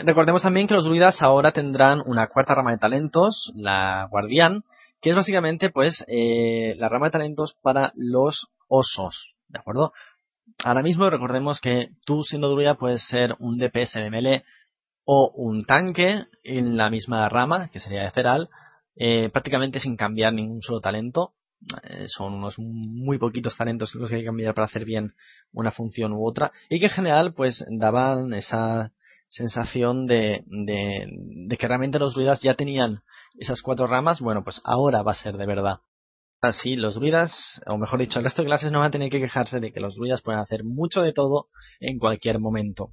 Recordemos 0.05 0.43
también 0.43 0.67
que 0.67 0.75
los 0.75 0.85
druidas 0.85 1.23
ahora 1.23 1.53
tendrán 1.53 2.03
una 2.07 2.29
cuarta 2.29 2.55
rama 2.55 2.71
de 2.71 2.79
talentos, 2.79 3.51
la 3.55 4.07
guardián, 4.11 4.63
que 5.01 5.11
es 5.11 5.17
básicamente 5.17 5.71
pues 5.71 6.05
eh, 6.07 6.77
la 6.79 6.89
rama 6.89 7.07
de 7.07 7.13
talentos 7.13 7.57
para 7.63 7.93
los 7.97 8.49
osos, 8.69 9.35
¿de 9.49 9.59
acuerdo? 9.59 9.93
Ahora 10.63 10.83
mismo 10.83 11.11
recordemos 11.11 11.61
que 11.61 11.89
tú 12.05 12.23
siendo 12.23 12.49
druida 12.49 12.77
puedes 12.77 13.07
ser 13.09 13.35
un 13.41 13.59
DPS 13.59 13.95
de 13.95 14.11
melee 14.11 14.45
o 15.05 15.33
un 15.35 15.65
tanque 15.65 16.25
en 16.45 16.77
la 16.77 16.91
misma 16.91 17.29
rama, 17.29 17.69
que 17.69 17.81
sería 17.81 18.05
de 18.05 18.11
Feral, 18.11 18.51
eh, 18.95 19.31
prácticamente 19.31 19.81
sin 19.81 19.97
cambiar 19.97 20.33
ningún 20.33 20.63
solo 20.63 20.81
talento. 20.81 21.33
Eh, 21.83 22.07
son 22.07 22.35
unos 22.35 22.57
muy 22.59 23.19
poquitos 23.19 23.57
talentos 23.57 23.93
los 23.97 24.09
que 24.09 24.17
hay 24.17 24.21
que 24.23 24.27
cambiar 24.27 24.55
para 24.55 24.67
hacer 24.67 24.85
bien 24.85 25.15
una 25.53 25.73
función 25.73 26.13
u 26.13 26.25
otra 26.25 26.53
y 26.69 26.79
que 26.79 26.87
en 26.87 26.93
general 26.93 27.35
pues 27.35 27.65
daban 27.69 28.33
esa 28.33 28.93
sensación 29.29 30.07
de, 30.07 30.43
de, 30.47 31.57
que 31.57 31.69
realmente 31.69 31.99
los 31.99 32.15
druidas 32.15 32.43
ya 32.43 32.55
tenían 32.55 33.03
esas 33.39 33.63
cuatro 33.63 33.87
ramas, 33.87 34.21
bueno 34.21 34.43
pues 34.43 34.61
ahora 34.65 35.03
va 35.03 35.13
a 35.13 35.17
ser 35.17 35.37
de 35.37 35.47
verdad. 35.47 35.79
Así 36.41 36.77
los 36.77 36.95
druidas, 36.95 37.61
o 37.67 37.79
mejor 37.79 37.99
dicho, 37.99 38.19
el 38.19 38.25
resto 38.25 38.43
de 38.43 38.47
clases 38.47 38.71
no 38.71 38.79
van 38.79 38.89
a 38.89 38.93
tener 38.93 39.11
que 39.11 39.21
quejarse 39.21 39.61
de 39.61 39.73
que 39.73 39.81
los 39.81 39.97
druidas 39.97 40.23
pueden 40.23 40.41
hacer 40.41 40.65
mucho 40.65 41.03
de 41.03 41.13
todo 41.13 41.49
en 41.81 41.99
cualquier 41.99 42.39
momento. 42.39 42.93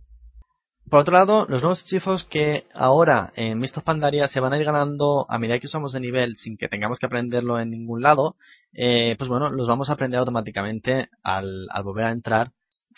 Por 0.89 0.99
otro 0.99 1.13
lado, 1.13 1.47
los 1.49 1.63
nuevos 1.63 1.83
hechizos 1.83 2.25
que 2.25 2.67
ahora 2.75 3.33
en 3.35 3.57
Mistos 3.57 3.81
Pandaria 3.81 4.27
se 4.27 4.39
van 4.39 4.53
a 4.53 4.57
ir 4.59 4.65
ganando 4.65 5.25
a 5.29 5.39
medida 5.39 5.57
que 5.57 5.65
usamos 5.65 5.93
de 5.93 5.99
nivel 5.99 6.35
sin 6.35 6.57
que 6.57 6.67
tengamos 6.67 6.99
que 6.99 7.07
aprenderlo 7.07 7.59
en 7.59 7.71
ningún 7.71 8.03
lado, 8.03 8.35
eh, 8.71 9.15
pues 9.17 9.27
bueno, 9.27 9.49
los 9.49 9.67
vamos 9.67 9.89
a 9.89 9.93
aprender 9.93 10.19
automáticamente 10.19 11.09
al, 11.23 11.67
volver 11.83 12.05
a 12.05 12.11
entrar 12.11 12.51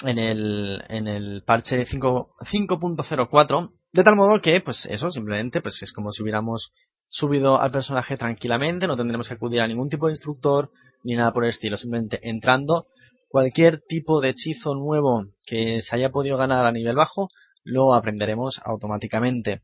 en 0.04 0.20
el, 0.20 0.84
en 0.90 1.08
el 1.08 1.44
parche 1.44 1.86
5.04, 1.86 3.72
de 3.94 4.04
tal 4.04 4.16
modo 4.16 4.42
que, 4.42 4.62
pues 4.62 4.86
eso, 4.86 5.12
simplemente, 5.12 5.62
pues 5.62 5.82
es 5.82 5.92
como 5.92 6.12
si 6.12 6.22
hubiéramos 6.22 6.72
subido 7.10 7.60
al 7.60 7.72
personaje 7.72 8.18
tranquilamente, 8.18 8.88
no 8.88 8.96
tendremos 8.98 9.28
que 9.28 9.34
acudir 9.36 9.62
a 9.62 9.68
ningún 9.68 9.90
tipo 9.90 10.08
de 10.08 10.14
instructor 10.14 10.72
ni 11.04 11.16
nada 11.16 11.32
por 11.34 11.44
el 11.46 11.52
estilo, 11.52 11.78
simplemente 11.78 12.20
entrando 12.22 12.88
cualquier 13.30 13.82
tipo 13.88 14.22
de 14.22 14.30
hechizo 14.30 14.76
nuevo 14.76 15.26
que 15.46 15.82
se 15.82 15.96
haya 15.96 16.10
podido 16.10 16.38
ganar 16.38 16.66
a 16.66 16.72
nivel 16.72 16.96
bajo, 16.96 17.30
lo 17.64 17.94
aprenderemos 17.94 18.60
automáticamente. 18.64 19.62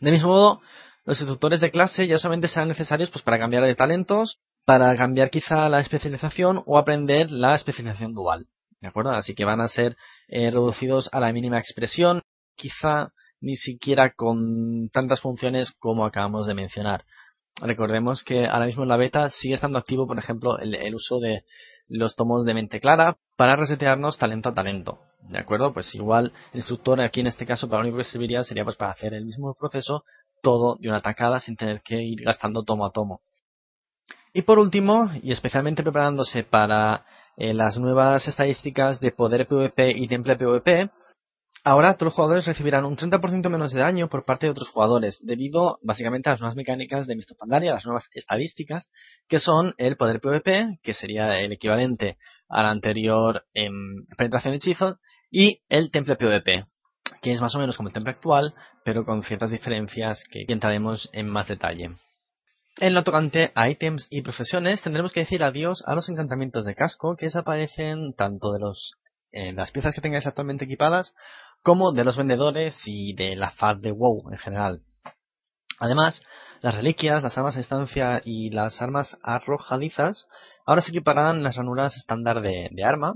De 0.00 0.10
mismo 0.10 0.28
modo, 0.30 0.60
los 1.04 1.20
instructores 1.20 1.60
de 1.60 1.70
clase 1.70 2.06
ya 2.06 2.18
solamente 2.18 2.48
serán 2.48 2.68
necesarios 2.68 3.10
pues, 3.10 3.22
para 3.22 3.38
cambiar 3.38 3.64
de 3.64 3.74
talentos, 3.74 4.40
para 4.64 4.94
cambiar 4.96 5.30
quizá 5.30 5.68
la 5.68 5.80
especialización 5.80 6.62
o 6.66 6.78
aprender 6.78 7.30
la 7.30 7.54
especialización 7.54 8.14
dual. 8.14 8.46
¿De 8.84 8.88
acuerdo? 8.88 9.12
Así 9.12 9.34
que 9.34 9.46
van 9.46 9.62
a 9.62 9.68
ser 9.68 9.96
eh, 10.28 10.50
reducidos 10.50 11.08
a 11.10 11.18
la 11.18 11.32
mínima 11.32 11.58
expresión, 11.58 12.20
quizá 12.54 13.14
ni 13.40 13.56
siquiera 13.56 14.10
con 14.10 14.90
tantas 14.90 15.22
funciones 15.22 15.72
como 15.78 16.04
acabamos 16.04 16.46
de 16.46 16.52
mencionar. 16.52 17.06
Recordemos 17.62 18.22
que 18.24 18.46
ahora 18.46 18.66
mismo 18.66 18.82
en 18.82 18.90
la 18.90 18.98
beta 18.98 19.30
sigue 19.30 19.54
estando 19.54 19.78
activo, 19.78 20.06
por 20.06 20.18
ejemplo, 20.18 20.58
el 20.58 20.94
uso 20.94 21.18
de 21.18 21.44
los 21.88 22.14
tomos 22.14 22.44
de 22.44 22.52
mente 22.52 22.78
clara 22.78 23.16
para 23.36 23.56
resetearnos 23.56 24.18
talento 24.18 24.50
a 24.50 24.54
talento. 24.54 24.98
¿De 25.30 25.38
acuerdo? 25.38 25.72
Pues 25.72 25.94
igual 25.94 26.34
el 26.52 26.58
instructor 26.58 27.00
aquí 27.00 27.20
en 27.20 27.28
este 27.28 27.46
caso 27.46 27.66
para 27.70 27.80
lo 27.80 27.88
único 27.88 27.96
que 27.96 28.04
serviría 28.04 28.44
sería 28.44 28.64
pues 28.64 28.76
para 28.76 28.92
hacer 28.92 29.14
el 29.14 29.24
mismo 29.24 29.54
proceso 29.54 30.04
todo 30.42 30.76
de 30.78 30.90
una 30.90 31.00
tacada 31.00 31.40
sin 31.40 31.56
tener 31.56 31.80
que 31.80 32.02
ir 32.02 32.22
gastando 32.22 32.64
tomo 32.64 32.84
a 32.84 32.92
tomo. 32.92 33.22
Y 34.34 34.42
por 34.42 34.58
último, 34.58 35.10
y 35.22 35.32
especialmente 35.32 35.82
preparándose 35.82 36.44
para 36.44 37.06
eh, 37.36 37.54
las 37.54 37.78
nuevas 37.78 38.26
estadísticas 38.28 39.00
de 39.00 39.10
poder 39.12 39.46
PvP 39.46 39.90
y 39.90 40.08
temple 40.08 40.36
PvP, 40.36 40.90
Ahora 41.66 41.94
todos 41.94 42.08
los 42.08 42.14
jugadores 42.14 42.44
recibirán 42.44 42.84
un 42.84 42.94
30% 42.94 43.48
menos 43.48 43.72
de 43.72 43.80
daño 43.80 44.10
por 44.10 44.26
parte 44.26 44.44
de 44.44 44.50
otros 44.50 44.68
jugadores, 44.68 45.18
debido 45.22 45.78
básicamente 45.82 46.28
a 46.28 46.32
las 46.32 46.40
nuevas 46.42 46.56
mecánicas 46.56 47.06
de 47.06 47.16
Misto 47.16 47.34
Pandaria, 47.36 47.72
las 47.72 47.86
nuevas 47.86 48.10
estadísticas, 48.12 48.90
que 49.28 49.38
son 49.38 49.72
el 49.78 49.96
poder 49.96 50.20
PvP, 50.20 50.78
que 50.82 50.92
sería 50.92 51.40
el 51.40 51.52
equivalente 51.52 52.18
al 52.50 52.66
anterior 52.66 53.46
en 53.54 54.04
penetración 54.18 54.52
de 54.52 54.56
hechizo, 54.58 54.98
y 55.30 55.62
el 55.70 55.90
temple 55.90 56.16
PvP, 56.16 56.66
que 57.22 57.32
es 57.32 57.40
más 57.40 57.54
o 57.54 57.58
menos 57.58 57.78
como 57.78 57.88
el 57.88 57.94
temple 57.94 58.12
actual, 58.12 58.52
pero 58.84 59.06
con 59.06 59.22
ciertas 59.22 59.50
diferencias 59.50 60.22
que 60.30 60.44
entraremos 60.46 61.08
en 61.14 61.30
más 61.30 61.48
detalle. 61.48 61.92
En 62.76 62.92
lo 62.92 63.04
tocante 63.04 63.52
a 63.54 63.68
ítems 63.68 64.08
y 64.10 64.22
profesiones, 64.22 64.82
tendremos 64.82 65.12
que 65.12 65.20
decir 65.20 65.44
adiós 65.44 65.84
a 65.86 65.94
los 65.94 66.08
encantamientos 66.08 66.64
de 66.64 66.74
casco 66.74 67.14
que 67.16 67.26
desaparecen 67.26 68.14
tanto 68.14 68.52
de 68.52 68.58
los 68.58 68.94
las 69.32 69.72
piezas 69.72 69.94
que 69.94 70.00
tengáis 70.00 70.26
actualmente 70.26 70.64
equipadas 70.64 71.14
como 71.62 71.92
de 71.92 72.04
los 72.04 72.16
vendedores 72.16 72.80
y 72.86 73.14
de 73.14 73.36
la 73.36 73.50
FAD 73.50 73.78
de 73.78 73.90
WoW 73.90 74.30
en 74.30 74.38
general. 74.38 74.82
Además, 75.78 76.22
las 76.60 76.76
reliquias, 76.76 77.22
las 77.22 77.36
armas 77.36 77.56
a 77.56 77.58
distancia 77.58 78.20
y 78.24 78.50
las 78.50 78.80
armas 78.80 79.18
arrojadizas 79.22 80.26
ahora 80.66 80.82
se 80.82 80.90
equiparán 80.90 81.42
las 81.42 81.56
ranuras 81.56 81.96
estándar 81.96 82.42
de, 82.42 82.70
arma 82.84 83.14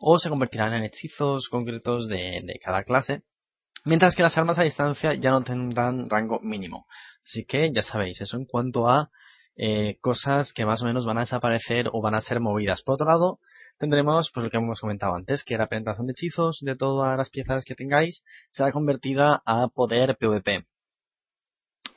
o 0.00 0.18
se 0.18 0.28
convertirán 0.28 0.74
en 0.74 0.84
hechizos 0.84 1.48
concretos 1.48 2.08
de, 2.08 2.60
cada 2.64 2.84
clase, 2.84 3.22
mientras 3.84 4.14
que 4.14 4.22
las 4.22 4.38
armas 4.38 4.58
a 4.58 4.62
distancia 4.62 5.14
ya 5.14 5.30
no 5.30 5.42
tendrán 5.42 6.08
rango 6.08 6.38
mínimo. 6.40 6.86
Así 7.24 7.44
que 7.44 7.70
ya 7.74 7.82
sabéis, 7.82 8.20
eso 8.20 8.36
en 8.36 8.46
cuanto 8.46 8.88
a 8.88 9.10
eh, 9.56 9.98
cosas 10.00 10.52
que 10.52 10.64
más 10.64 10.82
o 10.82 10.84
menos 10.84 11.04
van 11.04 11.18
a 11.18 11.22
desaparecer 11.22 11.88
o 11.92 12.00
van 12.00 12.14
a 12.14 12.20
ser 12.20 12.40
movidas. 12.40 12.82
Por 12.82 12.94
otro 12.94 13.08
lado, 13.08 13.38
tendremos 13.78 14.30
pues 14.32 14.44
lo 14.44 14.50
que 14.50 14.56
hemos 14.56 14.80
comentado 14.80 15.14
antes, 15.14 15.42
que 15.44 15.58
la 15.58 15.66
penetración 15.66 16.06
de 16.06 16.12
hechizos 16.12 16.58
de 16.60 16.76
todas 16.76 17.16
las 17.16 17.28
piezas 17.28 17.64
que 17.64 17.74
tengáis 17.74 18.22
será 18.50 18.70
convertida 18.72 19.42
a 19.44 19.68
poder 19.68 20.16
PvP. 20.16 20.64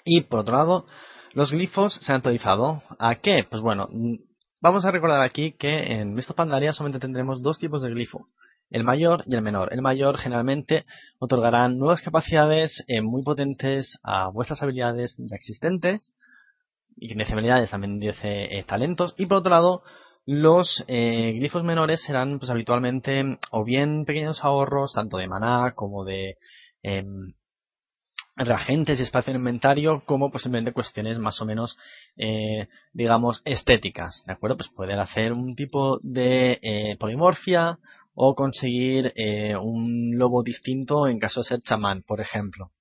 Y 0.03 0.21
por 0.21 0.39
otro 0.39 0.55
lado, 0.55 0.85
los 1.33 1.51
glifos 1.51 1.99
se 2.01 2.11
han 2.11 2.17
actualizado. 2.17 2.81
¿A 2.99 3.15
qué? 3.15 3.45
Pues 3.49 3.61
bueno, 3.61 3.87
vamos 4.59 4.85
a 4.85 4.91
recordar 4.91 5.21
aquí 5.21 5.53
que 5.53 5.99
en 5.99 6.13
Misto 6.13 6.33
Pandaria 6.33 6.73
solamente 6.73 6.99
tendremos 6.99 7.41
dos 7.41 7.59
tipos 7.59 7.81
de 7.81 7.89
glifo. 7.89 8.25
El 8.71 8.85
mayor 8.85 9.23
y 9.27 9.35
el 9.35 9.41
menor. 9.41 9.73
El 9.73 9.81
mayor 9.81 10.17
generalmente 10.17 10.83
otorgarán 11.19 11.77
nuevas 11.77 12.01
capacidades 12.01 12.83
eh, 12.87 13.01
muy 13.01 13.21
potentes 13.21 13.99
a 14.01 14.29
vuestras 14.29 14.63
habilidades 14.63 15.17
ya 15.19 15.35
existentes. 15.35 16.13
Y 16.95 17.13
de 17.13 17.23
habilidades 17.23 17.69
también 17.69 17.99
dice 17.99 18.57
eh, 18.57 18.63
talentos. 18.63 19.13
Y 19.17 19.25
por 19.25 19.39
otro 19.39 19.51
lado, 19.51 19.83
los 20.25 20.85
eh, 20.87 21.33
glifos 21.33 21.63
menores 21.63 22.01
serán 22.01 22.39
pues 22.39 22.49
habitualmente 22.49 23.39
o 23.51 23.65
bien 23.65 24.05
pequeños 24.05 24.41
ahorros 24.43 24.93
tanto 24.93 25.17
de 25.17 25.27
maná 25.27 25.73
como 25.75 26.05
de 26.05 26.37
em, 26.83 27.33
reagentes 28.37 28.99
y 28.99 29.03
espacio 29.03 29.31
en 29.31 29.39
inventario 29.39 30.03
como 30.05 30.31
pues 30.31 30.43
simplemente 30.43 30.73
cuestiones 30.73 31.17
más 31.19 31.41
o 31.41 31.45
menos 31.45 31.75
eh, 32.17 32.67
digamos 32.93 33.41
estéticas 33.45 34.23
de 34.25 34.33
acuerdo 34.33 34.57
pues 34.57 34.69
poder 34.69 34.99
hacer 34.99 35.33
un 35.33 35.55
tipo 35.55 35.99
de 36.03 36.95
polimorfia 36.99 37.79
o 38.13 38.35
conseguir 38.35 39.13
eh, 39.15 39.55
un 39.55 40.17
lobo 40.17 40.43
distinto 40.43 41.07
en 41.07 41.19
caso 41.19 41.41
de 41.41 41.47
ser 41.47 41.61
chamán 41.61 42.03
por 42.03 42.21
ejemplo 42.21 42.71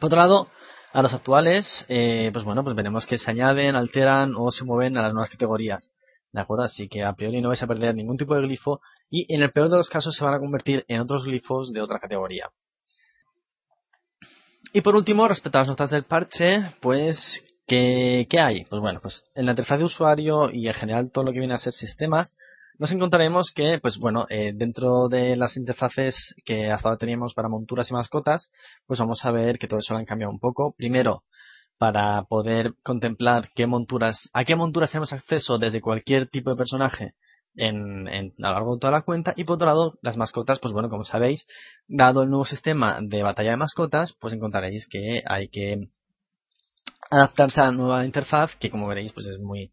por 0.00 0.08
otro 0.08 0.18
lado 0.18 0.48
a 0.92 1.02
los 1.02 1.14
actuales 1.14 1.86
pues 1.88 2.44
bueno 2.44 2.64
pues 2.64 2.74
veremos 2.74 3.06
que 3.06 3.18
se 3.18 3.30
añaden 3.30 3.76
alteran 3.76 4.34
o 4.36 4.50
se 4.50 4.64
mueven 4.64 4.96
a 4.96 5.02
las 5.02 5.12
nuevas 5.12 5.30
categorías 5.30 5.90
¿De 6.32 6.40
acuerdo? 6.40 6.64
Así 6.64 6.88
que 6.88 7.02
a 7.02 7.12
priori 7.14 7.40
no 7.40 7.48
vais 7.48 7.62
a 7.62 7.66
perder 7.66 7.94
ningún 7.94 8.16
tipo 8.16 8.34
de 8.34 8.42
glifo 8.42 8.80
y 9.10 9.32
en 9.34 9.42
el 9.42 9.50
peor 9.50 9.68
de 9.68 9.76
los 9.76 9.88
casos 9.88 10.14
se 10.14 10.24
van 10.24 10.34
a 10.34 10.38
convertir 10.38 10.84
en 10.88 11.00
otros 11.00 11.24
glifos 11.24 11.72
de 11.72 11.80
otra 11.80 11.98
categoría. 11.98 12.50
Y 14.72 14.82
por 14.82 14.94
último, 14.94 15.26
respecto 15.26 15.58
a 15.58 15.62
las 15.62 15.68
notas 15.68 15.90
del 15.90 16.04
parche, 16.04 16.72
pues, 16.80 17.44
¿qué, 17.66 18.26
hay? 18.38 18.64
Pues 18.66 18.80
bueno, 18.80 19.00
pues 19.00 19.24
en 19.34 19.46
la 19.46 19.52
interfaz 19.52 19.78
de 19.78 19.84
usuario 19.84 20.50
y 20.52 20.68
en 20.68 20.74
general 20.74 21.10
todo 21.10 21.24
lo 21.24 21.32
que 21.32 21.40
viene 21.40 21.54
a 21.54 21.58
ser 21.58 21.72
sistemas, 21.72 22.36
nos 22.80 22.92
encontraremos 22.92 23.52
que, 23.54 23.78
pues 23.78 23.98
bueno, 23.98 24.24
eh, 24.30 24.52
dentro 24.54 25.08
de 25.08 25.36
las 25.36 25.58
interfaces 25.58 26.34
que 26.46 26.70
hasta 26.72 26.88
ahora 26.88 26.98
teníamos 26.98 27.34
para 27.34 27.50
monturas 27.50 27.90
y 27.90 27.92
mascotas, 27.92 28.50
pues 28.86 28.98
vamos 28.98 29.22
a 29.22 29.30
ver 29.30 29.58
que 29.58 29.68
todo 29.68 29.80
eso 29.80 29.92
lo 29.92 29.98
han 29.98 30.06
cambiado 30.06 30.32
un 30.32 30.40
poco. 30.40 30.74
Primero, 30.78 31.22
para 31.78 32.22
poder 32.22 32.72
contemplar 32.82 33.50
qué 33.54 33.66
monturas, 33.66 34.30
a 34.32 34.46
qué 34.46 34.56
monturas 34.56 34.90
tenemos 34.90 35.12
acceso 35.12 35.58
desde 35.58 35.82
cualquier 35.82 36.30
tipo 36.30 36.48
de 36.48 36.56
personaje 36.56 37.12
en, 37.54 38.08
a 38.08 38.48
lo 38.48 38.54
largo 38.54 38.74
de 38.76 38.80
toda 38.80 38.92
la 38.92 39.02
cuenta 39.02 39.34
y 39.36 39.44
por 39.44 39.56
otro 39.56 39.66
lado 39.66 39.98
las 40.00 40.16
mascotas 40.16 40.60
pues 40.60 40.72
bueno 40.72 40.88
como 40.88 41.04
sabéis 41.04 41.46
dado 41.88 42.22
el 42.22 42.30
nuevo 42.30 42.44
sistema 42.44 43.00
de 43.02 43.24
batalla 43.24 43.50
de 43.50 43.56
mascotas 43.56 44.14
pues 44.20 44.32
encontraréis 44.32 44.86
que 44.88 45.20
hay 45.26 45.48
que 45.48 45.88
adaptarse 47.10 47.60
a 47.60 47.64
la 47.64 47.72
nueva 47.72 48.06
interfaz 48.06 48.54
que 48.60 48.70
como 48.70 48.86
veréis 48.86 49.12
pues 49.12 49.26
es 49.26 49.40
muy 49.40 49.72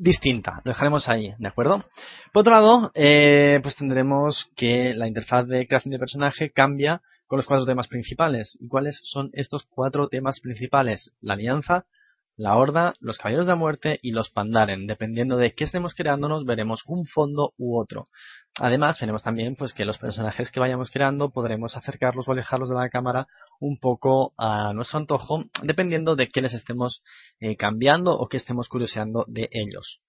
distinta 0.00 0.60
lo 0.64 0.70
dejaremos 0.72 1.08
ahí 1.08 1.34
de 1.38 1.48
acuerdo 1.48 1.84
por 2.32 2.40
otro 2.40 2.52
lado 2.52 2.90
eh, 2.94 3.60
pues 3.62 3.76
tendremos 3.76 4.50
que 4.56 4.94
la 4.94 5.06
interfaz 5.06 5.46
de 5.46 5.66
creación 5.66 5.92
de 5.92 5.98
personaje 5.98 6.50
cambia 6.50 7.02
con 7.30 7.36
los 7.36 7.46
cuatro 7.46 7.64
temas 7.64 7.86
principales. 7.86 8.58
¿Y 8.60 8.66
cuáles 8.66 9.00
son 9.04 9.30
estos 9.34 9.64
cuatro 9.64 10.08
temas 10.08 10.40
principales? 10.40 11.12
La 11.20 11.34
alianza, 11.34 11.86
la 12.40 12.56
horda, 12.56 12.94
los 13.00 13.18
caballeros 13.18 13.44
de 13.46 13.52
la 13.52 13.56
muerte 13.56 13.98
y 14.00 14.12
los 14.12 14.30
pandaren. 14.30 14.86
Dependiendo 14.86 15.36
de 15.36 15.52
qué 15.52 15.64
estemos 15.64 15.94
creándonos, 15.94 16.46
veremos 16.46 16.80
un 16.86 17.04
fondo 17.04 17.52
u 17.58 17.78
otro. 17.78 18.06
Además, 18.58 18.98
veremos 18.98 19.22
también 19.22 19.56
pues 19.56 19.74
que 19.74 19.84
los 19.84 19.98
personajes 19.98 20.50
que 20.50 20.58
vayamos 20.58 20.90
creando 20.90 21.30
podremos 21.30 21.76
acercarlos 21.76 22.26
o 22.26 22.32
alejarlos 22.32 22.70
de 22.70 22.76
la 22.76 22.88
cámara 22.88 23.26
un 23.60 23.78
poco 23.78 24.32
a 24.38 24.72
nuestro 24.72 25.00
antojo, 25.00 25.44
dependiendo 25.62 26.16
de 26.16 26.28
qué 26.28 26.40
les 26.40 26.54
estemos 26.54 27.02
eh, 27.40 27.56
cambiando 27.56 28.16
o 28.16 28.26
qué 28.26 28.38
estemos 28.38 28.68
curioseando 28.68 29.26
de 29.28 29.50
ellos. 29.52 30.00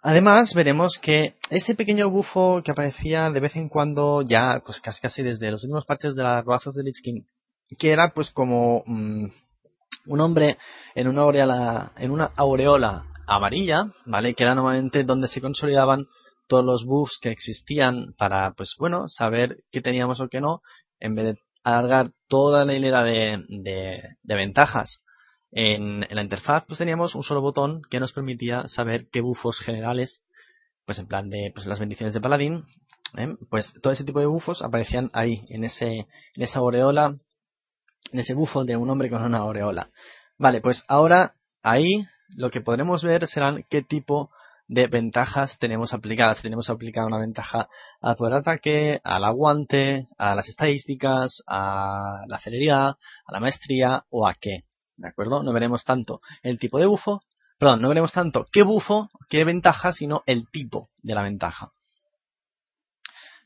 Además, 0.00 0.54
veremos 0.54 0.98
que 1.02 1.34
ese 1.50 1.74
pequeño 1.74 2.08
bufo 2.08 2.62
que 2.64 2.70
aparecía 2.70 3.28
de 3.30 3.40
vez 3.40 3.56
en 3.56 3.68
cuando, 3.68 4.22
ya 4.22 4.62
pues 4.64 4.80
casi 4.80 5.02
casi 5.02 5.22
desde 5.22 5.50
los 5.50 5.64
últimos 5.64 5.84
parches 5.84 6.14
de 6.14 6.22
la 6.22 6.40
Wrath 6.40 6.64
de 6.74 6.82
Lich 6.82 7.02
King, 7.02 7.24
que 7.78 7.90
era 7.92 8.14
pues 8.14 8.30
como 8.30 8.84
mm, 8.86 9.26
un 10.08 10.20
hombre 10.20 10.58
en 10.94 11.08
una 11.08 11.22
aureola, 11.22 11.92
en 11.96 12.10
una 12.10 12.32
aureola 12.36 13.04
amarilla, 13.26 13.90
¿vale? 14.06 14.34
Que 14.34 14.44
era 14.44 14.54
normalmente 14.54 15.04
donde 15.04 15.28
se 15.28 15.40
consolidaban 15.40 16.06
todos 16.46 16.64
los 16.64 16.84
buffs 16.84 17.18
que 17.20 17.30
existían 17.30 18.14
para, 18.16 18.52
pues 18.52 18.74
bueno, 18.78 19.08
saber 19.08 19.58
qué 19.70 19.80
teníamos 19.80 20.20
o 20.20 20.28
qué 20.28 20.40
no, 20.40 20.62
en 20.98 21.14
vez 21.14 21.24
de 21.26 21.42
alargar 21.62 22.10
toda 22.28 22.64
la 22.64 22.74
hilera 22.74 23.04
de, 23.04 23.44
de 23.48 24.34
ventajas 24.34 25.02
en, 25.50 26.00
la 26.00 26.22
interfaz 26.22 26.64
pues 26.66 26.78
teníamos 26.78 27.14
un 27.14 27.22
solo 27.22 27.40
botón 27.40 27.82
que 27.90 28.00
nos 28.00 28.12
permitía 28.12 28.68
saber 28.68 29.08
qué 29.10 29.20
bufos 29.20 29.58
generales, 29.60 30.22
pues 30.84 30.98
en 30.98 31.06
plan 31.06 31.28
de 31.30 31.52
pues, 31.54 31.66
las 31.66 31.80
bendiciones 31.80 32.14
de 32.14 32.20
paladín, 32.20 32.64
¿eh? 33.16 33.34
pues 33.50 33.72
todo 33.82 33.92
ese 33.92 34.04
tipo 34.04 34.20
de 34.20 34.26
bufos 34.26 34.62
aparecían 34.62 35.10
ahí, 35.12 35.42
en, 35.48 35.64
ese, 35.64 36.06
en 36.34 36.42
esa 36.42 36.58
aureola, 36.58 37.16
en 38.12 38.20
ese 38.20 38.34
bufo 38.34 38.64
de 38.64 38.76
un 38.76 38.88
hombre 38.90 39.10
con 39.10 39.22
una 39.22 39.38
aureola. 39.38 39.90
Vale, 40.38 40.60
pues 40.60 40.84
ahora 40.88 41.34
ahí 41.62 42.06
lo 42.36 42.50
que 42.50 42.60
podremos 42.60 43.02
ver 43.02 43.26
serán 43.26 43.64
qué 43.68 43.82
tipo 43.82 44.30
de 44.68 44.86
ventajas 44.86 45.58
tenemos 45.58 45.92
aplicadas. 45.92 46.40
Tenemos 46.42 46.70
aplicada 46.70 47.06
una 47.06 47.18
ventaja 47.18 47.68
al 48.00 48.16
poder 48.16 48.34
de 48.34 48.38
ataque, 48.38 49.00
al 49.02 49.24
aguante, 49.24 50.06
a 50.18 50.34
las 50.34 50.48
estadísticas, 50.48 51.42
a 51.46 52.22
la 52.28 52.38
celeridad, 52.38 52.88
a 53.26 53.32
la 53.32 53.40
maestría 53.40 54.04
o 54.10 54.28
a 54.28 54.34
qué. 54.34 54.60
¿De 54.96 55.08
acuerdo? 55.08 55.42
No 55.42 55.52
veremos 55.52 55.84
tanto 55.84 56.20
el 56.42 56.58
tipo 56.58 56.78
de 56.78 56.86
bufo, 56.86 57.22
perdón, 57.58 57.82
no 57.82 57.88
veremos 57.88 58.12
tanto 58.12 58.46
qué 58.52 58.62
bufo, 58.62 59.08
qué 59.28 59.44
ventaja, 59.44 59.92
sino 59.92 60.22
el 60.26 60.48
tipo 60.50 60.90
de 61.02 61.14
la 61.14 61.22
ventaja. 61.22 61.72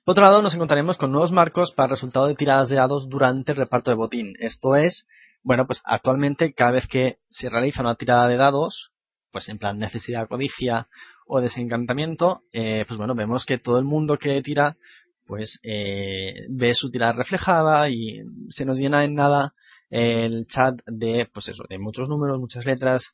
Por 0.04 0.14
otro 0.14 0.24
lado, 0.24 0.42
nos 0.42 0.54
encontraremos 0.54 0.98
con 0.98 1.12
nuevos 1.12 1.30
marcos 1.30 1.70
para 1.70 1.86
el 1.86 1.90
resultado 1.90 2.26
de 2.26 2.34
tiradas 2.34 2.68
de 2.68 2.74
dados 2.74 3.08
durante 3.08 3.52
el 3.52 3.58
reparto 3.58 3.92
de 3.92 3.96
botín. 3.96 4.34
Esto 4.40 4.74
es, 4.74 5.06
bueno, 5.44 5.64
pues 5.64 5.80
actualmente 5.84 6.54
cada 6.54 6.72
vez 6.72 6.88
que 6.88 7.18
se 7.28 7.48
realiza 7.48 7.82
una 7.82 7.94
tirada 7.94 8.26
de 8.26 8.36
dados, 8.36 8.90
pues 9.30 9.48
en 9.48 9.58
plan 9.58 9.78
necesidad, 9.78 10.26
codicia 10.26 10.88
o 11.24 11.40
desencantamiento, 11.40 12.42
eh, 12.52 12.84
pues 12.88 12.98
bueno, 12.98 13.14
vemos 13.14 13.46
que 13.46 13.58
todo 13.58 13.78
el 13.78 13.84
mundo 13.84 14.18
que 14.18 14.42
tira, 14.42 14.76
pues 15.24 15.60
eh, 15.62 16.46
ve 16.48 16.74
su 16.74 16.90
tirada 16.90 17.12
reflejada 17.12 17.88
y 17.88 18.24
se 18.50 18.64
nos 18.64 18.78
llena 18.78 19.04
en 19.04 19.14
nada 19.14 19.54
el 19.88 20.48
chat 20.48 20.80
de, 20.84 21.28
pues 21.32 21.46
eso, 21.46 21.62
de 21.68 21.78
muchos 21.78 22.08
números, 22.08 22.40
muchas 22.40 22.66
letras, 22.66 23.04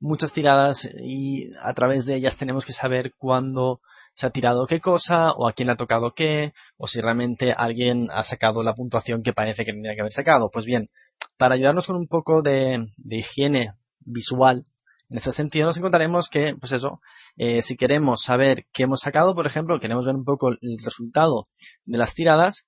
muchas 0.00 0.34
tiradas 0.34 0.86
y 1.02 1.46
a 1.62 1.72
través 1.72 2.04
de 2.04 2.16
ellas 2.16 2.36
tenemos 2.36 2.66
que 2.66 2.74
saber 2.74 3.14
cuándo 3.16 3.80
se 4.16 4.26
ha 4.26 4.30
tirado 4.30 4.66
qué 4.66 4.80
cosa 4.80 5.32
o 5.32 5.46
a 5.46 5.52
quién 5.52 5.66
le 5.66 5.74
ha 5.74 5.76
tocado 5.76 6.14
qué 6.14 6.54
o 6.78 6.88
si 6.88 7.00
realmente 7.02 7.52
alguien 7.52 8.08
ha 8.10 8.22
sacado 8.22 8.62
la 8.62 8.74
puntuación 8.74 9.22
que 9.22 9.34
parece 9.34 9.64
que 9.64 9.72
tendría 9.72 9.94
que 9.94 10.00
haber 10.00 10.12
sacado. 10.12 10.48
Pues 10.50 10.64
bien, 10.64 10.88
para 11.36 11.54
ayudarnos 11.54 11.86
con 11.86 11.96
un 11.96 12.08
poco 12.08 12.40
de, 12.40 12.86
higiene 13.10 13.74
visual, 14.00 14.64
en 15.10 15.18
ese 15.18 15.32
sentido 15.32 15.66
nos 15.66 15.76
encontraremos 15.76 16.30
que, 16.30 16.56
pues 16.58 16.72
eso, 16.72 17.00
eh, 17.36 17.60
si 17.60 17.76
queremos 17.76 18.22
saber 18.24 18.64
qué 18.72 18.84
hemos 18.84 19.00
sacado, 19.00 19.34
por 19.34 19.46
ejemplo, 19.46 19.78
queremos 19.78 20.06
ver 20.06 20.14
un 20.14 20.24
poco 20.24 20.48
el 20.48 20.78
resultado 20.82 21.44
de 21.84 21.98
las 21.98 22.14
tiradas, 22.14 22.66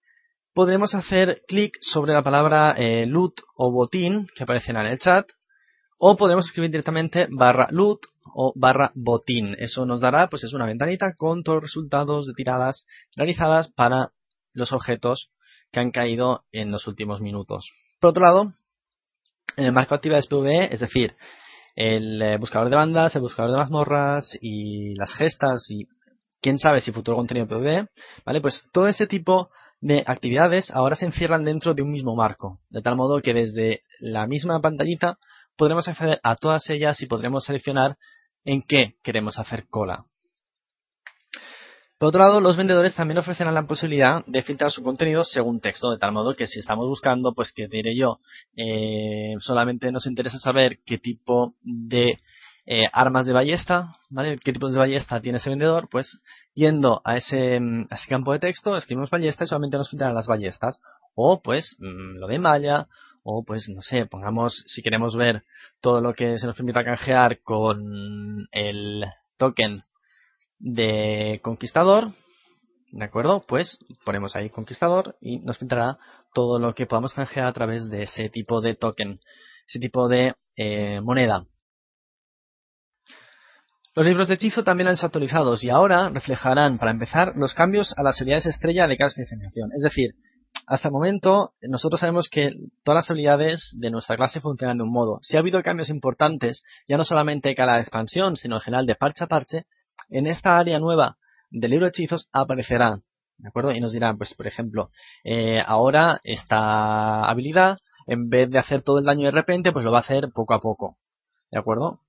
podremos 0.52 0.94
hacer 0.94 1.40
clic 1.48 1.78
sobre 1.80 2.12
la 2.12 2.22
palabra 2.22 2.74
eh, 2.76 3.06
loot 3.06 3.40
o 3.56 3.72
botín 3.72 4.26
que 4.36 4.42
aparecen 4.42 4.76
en 4.76 4.86
el 4.86 4.98
chat 4.98 5.26
o 5.98 6.16
podemos 6.16 6.46
escribir 6.46 6.70
directamente 6.70 7.26
barra 7.30 7.68
loot 7.70 8.00
o 8.32 8.52
barra 8.54 8.92
botín. 8.94 9.56
Eso 9.58 9.84
nos 9.84 10.00
dará 10.00 10.28
pues 10.28 10.44
es 10.44 10.52
una 10.52 10.66
ventanita 10.66 11.14
con 11.16 11.42
todos 11.42 11.56
los 11.56 11.64
resultados 11.64 12.26
de 12.26 12.34
tiradas 12.34 12.86
realizadas 13.16 13.68
para 13.72 14.12
los 14.52 14.72
objetos 14.72 15.30
que 15.72 15.80
han 15.80 15.90
caído 15.90 16.44
en 16.52 16.70
los 16.70 16.86
últimos 16.86 17.20
minutos. 17.20 17.68
Por 18.00 18.10
otro 18.10 18.22
lado, 18.22 18.52
en 19.56 19.64
el 19.64 19.72
marco 19.72 19.90
de 19.90 19.96
actividades 19.96 20.28
PvE, 20.28 20.72
es 20.72 20.80
decir, 20.80 21.16
el 21.74 22.22
eh, 22.22 22.38
buscador 22.38 22.70
de 22.70 22.76
bandas, 22.76 23.14
el 23.14 23.22
buscador 23.22 23.52
de 23.52 23.58
mazmorras 23.58 24.38
y 24.40 24.94
las 24.94 25.12
gestas 25.14 25.66
y 25.68 25.86
quién 26.40 26.58
sabe 26.58 26.80
si 26.80 26.92
futuro 26.92 27.16
contenido 27.16 27.48
PvE, 27.48 27.88
¿vale? 28.24 28.40
Pues 28.40 28.64
todo 28.72 28.88
ese 28.88 29.06
tipo 29.06 29.50
de 29.80 30.02
actividades 30.06 30.70
ahora 30.70 30.96
se 30.96 31.06
encierran 31.06 31.44
dentro 31.44 31.74
de 31.74 31.82
un 31.82 31.90
mismo 31.90 32.16
marco, 32.16 32.60
de 32.70 32.82
tal 32.82 32.96
modo 32.96 33.20
que 33.20 33.34
desde 33.34 33.82
la 34.00 34.26
misma 34.26 34.60
pantallita 34.60 35.18
podremos 35.58 35.88
acceder 35.88 36.20
a 36.22 36.36
todas 36.36 36.70
ellas 36.70 37.02
y 37.02 37.06
podremos 37.06 37.44
seleccionar 37.44 37.98
en 38.44 38.62
qué 38.62 38.94
queremos 39.02 39.38
hacer 39.38 39.66
cola. 39.68 40.06
Por 41.98 42.10
otro 42.10 42.22
lado, 42.22 42.40
los 42.40 42.56
vendedores 42.56 42.94
también 42.94 43.18
ofrecerán 43.18 43.54
la 43.54 43.66
posibilidad 43.66 44.24
de 44.24 44.42
filtrar 44.42 44.70
su 44.70 44.84
contenido 44.84 45.24
según 45.24 45.60
texto, 45.60 45.90
de 45.90 45.98
tal 45.98 46.12
modo 46.12 46.34
que 46.34 46.46
si 46.46 46.60
estamos 46.60 46.86
buscando, 46.86 47.34
pues 47.34 47.52
que 47.52 47.66
diré 47.66 47.96
yo, 47.96 48.20
eh, 48.56 49.34
solamente 49.40 49.90
nos 49.90 50.06
interesa 50.06 50.38
saber 50.38 50.78
qué 50.86 50.98
tipo 50.98 51.54
de 51.62 52.18
eh, 52.66 52.84
armas 52.92 53.26
de 53.26 53.32
ballesta, 53.32 53.96
¿vale? 54.10 54.38
¿Qué 54.38 54.52
tipos 54.52 54.72
de 54.72 54.78
ballesta 54.78 55.20
tiene 55.20 55.38
ese 55.38 55.50
vendedor? 55.50 55.88
Pues 55.90 56.20
yendo 56.54 57.02
a 57.04 57.16
ese, 57.16 57.58
mm, 57.58 57.88
campo 58.08 58.32
de 58.32 58.38
texto, 58.38 58.76
escribimos 58.76 59.10
ballesta 59.10 59.42
y 59.42 59.48
solamente 59.48 59.76
nos 59.76 59.90
filtran 59.90 60.14
las 60.14 60.28
ballestas. 60.28 60.80
O 61.16 61.42
pues 61.42 61.74
mm, 61.80 62.18
lo 62.18 62.28
de 62.28 62.38
malla, 62.38 62.86
o 63.30 63.44
pues 63.44 63.68
no 63.68 63.82
sé, 63.82 64.06
pongamos 64.06 64.64
si 64.66 64.80
queremos 64.80 65.14
ver 65.14 65.44
todo 65.82 66.00
lo 66.00 66.14
que 66.14 66.38
se 66.38 66.46
nos 66.46 66.56
permita 66.56 66.82
canjear 66.82 67.42
con 67.42 68.48
el 68.52 69.04
token 69.36 69.82
de 70.58 71.38
conquistador, 71.42 72.12
¿de 72.90 73.04
acuerdo? 73.04 73.44
Pues 73.46 73.78
ponemos 74.02 74.34
ahí 74.34 74.48
conquistador 74.48 75.16
y 75.20 75.40
nos 75.40 75.58
filtrará 75.58 75.98
todo 76.32 76.58
lo 76.58 76.74
que 76.74 76.86
podamos 76.86 77.12
canjear 77.12 77.46
a 77.46 77.52
través 77.52 77.90
de 77.90 78.04
ese 78.04 78.30
tipo 78.30 78.62
de 78.62 78.76
token, 78.76 79.20
ese 79.68 79.78
tipo 79.78 80.08
de 80.08 80.34
eh, 80.56 81.02
moneda. 81.02 81.44
Los 83.94 84.06
libros 84.06 84.28
de 84.28 84.34
hechizo 84.34 84.64
también 84.64 84.88
han 84.88 84.96
sido 84.96 85.08
actualizados 85.08 85.62
y 85.64 85.68
ahora 85.68 86.08
reflejarán, 86.08 86.78
para 86.78 86.92
empezar, 86.92 87.34
los 87.36 87.52
cambios 87.52 87.92
a 87.98 88.02
las 88.02 88.18
habilidades 88.18 88.46
estrella 88.46 88.86
de 88.86 88.96
cada 88.96 89.08
especialización. 89.08 89.70
Es 89.76 89.82
decir, 89.82 90.14
hasta 90.68 90.88
el 90.88 90.92
momento 90.92 91.52
nosotros 91.62 92.00
sabemos 92.00 92.28
que 92.28 92.52
todas 92.84 93.04
las 93.04 93.10
habilidades 93.10 93.72
de 93.74 93.90
nuestra 93.90 94.16
clase 94.16 94.40
funcionan 94.40 94.76
de 94.76 94.84
un 94.84 94.92
modo. 94.92 95.18
Si 95.22 95.36
ha 95.36 95.40
habido 95.40 95.62
cambios 95.62 95.88
importantes, 95.88 96.62
ya 96.86 96.98
no 96.98 97.04
solamente 97.04 97.54
cada 97.54 97.80
expansión, 97.80 98.36
sino 98.36 98.56
en 98.56 98.60
general 98.60 98.86
de 98.86 98.94
parche 98.94 99.24
a 99.24 99.28
parche, 99.28 99.64
en 100.10 100.26
esta 100.26 100.58
área 100.58 100.78
nueva 100.78 101.16
del 101.50 101.70
libro 101.70 101.86
de 101.86 101.90
hechizos 101.90 102.28
aparecerá, 102.32 103.00
¿de 103.38 103.48
acuerdo? 103.48 103.72
Y 103.72 103.80
nos 103.80 103.92
dirá, 103.92 104.14
pues 104.14 104.34
por 104.34 104.46
ejemplo, 104.46 104.90
eh, 105.24 105.62
ahora 105.66 106.20
esta 106.22 107.24
habilidad, 107.24 107.78
en 108.06 108.28
vez 108.28 108.50
de 108.50 108.58
hacer 108.58 108.82
todo 108.82 108.98
el 108.98 109.06
daño 109.06 109.24
de 109.24 109.30
repente, 109.32 109.72
pues 109.72 109.86
lo 109.86 109.90
va 109.90 109.98
a 109.98 110.02
hacer 110.02 110.28
poco 110.34 110.52
a 110.52 110.60
poco, 110.60 110.98
¿de 111.50 111.58
acuerdo? 111.58 112.00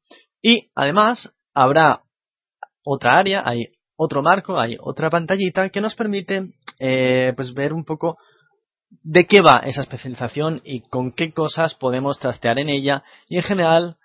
Y 0.42 0.70
además 0.76 1.34
habrá 1.54 2.04
otra 2.84 3.18
área, 3.18 3.42
hay 3.46 3.68
otro 3.96 4.22
marco, 4.22 4.60
hay 4.60 4.78
otra 4.82 5.10
pantallita 5.10 5.70
que 5.70 5.80
nos 5.80 5.96
permite 5.96 6.52
eh, 6.80 7.34
pues 7.38 7.54
ver 7.54 7.72
un 7.72 7.86
poco 7.86 8.18
de 8.90 9.26
qué 9.26 9.42
va 9.42 9.62
esa 9.66 9.82
especialización 9.82 10.62
y 10.64 10.82
con 10.82 11.12
qué 11.12 11.32
cosas 11.34 11.76
podemos 11.76 12.20
trastear 12.20 12.60
en 12.60 12.70
ella 12.70 13.04
y 13.28 13.38
en 13.38 13.44
general 13.44 13.98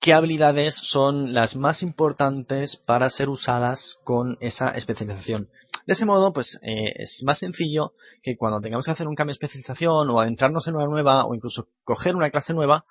qué 0.00 0.14
habilidades 0.14 0.74
son 0.82 1.34
las 1.34 1.54
más 1.54 1.82
importantes 1.82 2.76
para 2.86 3.10
ser 3.10 3.28
usadas 3.28 3.98
con 4.04 4.38
esa 4.40 4.70
especialización. 4.70 5.48
De 5.86 5.92
ese 5.92 6.06
modo, 6.06 6.32
pues 6.32 6.58
eh, 6.62 6.92
es 6.96 7.22
más 7.24 7.38
sencillo 7.38 7.92
que 8.22 8.36
cuando 8.36 8.60
tengamos 8.60 8.86
que 8.86 8.92
hacer 8.92 9.06
un 9.06 9.14
cambio 9.14 9.32
de 9.32 9.44
especialización 9.44 10.08
o 10.10 10.20
adentrarnos 10.20 10.66
en 10.66 10.76
una 10.76 10.86
nueva 10.86 11.24
o 11.26 11.34
incluso 11.34 11.68
coger 11.84 12.16
una 12.16 12.30
clase 12.30 12.54
nueva, 12.54 12.84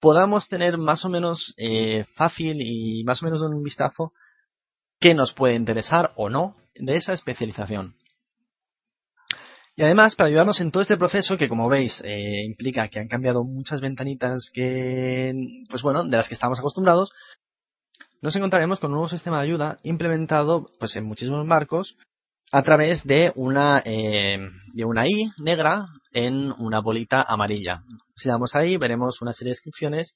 podamos 0.00 0.48
tener 0.48 0.78
más 0.78 1.04
o 1.04 1.08
menos 1.08 1.52
eh, 1.56 2.04
fácil 2.14 2.58
y 2.60 3.02
más 3.04 3.22
o 3.22 3.26
menos 3.26 3.42
un 3.42 3.62
vistazo 3.62 4.12
qué 5.00 5.14
nos 5.14 5.32
puede 5.32 5.54
interesar 5.54 6.12
o 6.16 6.28
no 6.28 6.54
de 6.76 6.96
esa 6.96 7.12
especialización. 7.12 7.96
Y 9.74 9.82
además, 9.82 10.14
para 10.14 10.28
ayudarnos 10.28 10.60
en 10.60 10.70
todo 10.70 10.82
este 10.82 10.98
proceso, 10.98 11.38
que 11.38 11.48
como 11.48 11.68
veis 11.68 12.00
eh, 12.04 12.44
implica 12.44 12.88
que 12.88 12.98
han 12.98 13.08
cambiado 13.08 13.42
muchas 13.42 13.80
ventanitas 13.80 14.50
que, 14.52 15.32
pues 15.70 15.82
bueno, 15.82 16.04
de 16.04 16.16
las 16.16 16.28
que 16.28 16.34
estamos 16.34 16.58
acostumbrados, 16.58 17.10
nos 18.20 18.36
encontraremos 18.36 18.78
con 18.78 18.90
un 18.90 18.98
nuevo 18.98 19.08
sistema 19.08 19.38
de 19.38 19.44
ayuda 19.44 19.78
implementado 19.82 20.66
pues 20.78 20.94
en 20.96 21.04
muchísimos 21.04 21.46
marcos 21.46 21.96
a 22.52 22.62
través 22.62 23.02
de 23.04 23.32
una, 23.34 23.82
eh, 23.84 24.38
de 24.74 24.84
una 24.84 25.06
I 25.06 25.32
negra 25.38 25.86
en 26.12 26.52
una 26.58 26.80
bolita 26.80 27.22
amarilla. 27.22 27.82
Si 28.14 28.28
damos 28.28 28.54
ahí, 28.54 28.76
veremos 28.76 29.22
una 29.22 29.32
serie 29.32 29.50
de 29.50 29.54
descripciones 29.54 30.14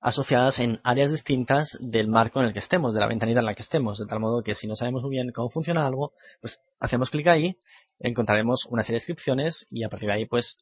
asociadas 0.00 0.58
en 0.58 0.80
áreas 0.84 1.10
distintas 1.10 1.76
del 1.80 2.08
marco 2.08 2.40
en 2.40 2.46
el 2.46 2.52
que 2.52 2.60
estemos, 2.60 2.94
de 2.94 3.00
la 3.00 3.08
ventanita 3.08 3.40
en 3.40 3.46
la 3.46 3.54
que 3.54 3.62
estemos, 3.62 3.98
de 3.98 4.06
tal 4.06 4.20
modo 4.20 4.42
que 4.42 4.54
si 4.54 4.66
no 4.66 4.74
sabemos 4.76 5.02
muy 5.02 5.10
bien 5.10 5.32
cómo 5.32 5.50
funciona 5.50 5.86
algo, 5.86 6.12
pues 6.40 6.60
hacemos 6.80 7.10
clic 7.10 7.26
ahí 7.26 7.56
encontraremos 8.00 8.66
una 8.68 8.82
serie 8.82 8.96
de 8.96 9.00
descripciones 9.00 9.66
y 9.70 9.84
a 9.84 9.88
partir 9.88 10.08
de 10.08 10.14
ahí 10.14 10.26
pues 10.26 10.58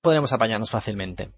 podremos 0.00 0.32
apañarnos 0.32 0.70
fácilmente. 0.70 1.30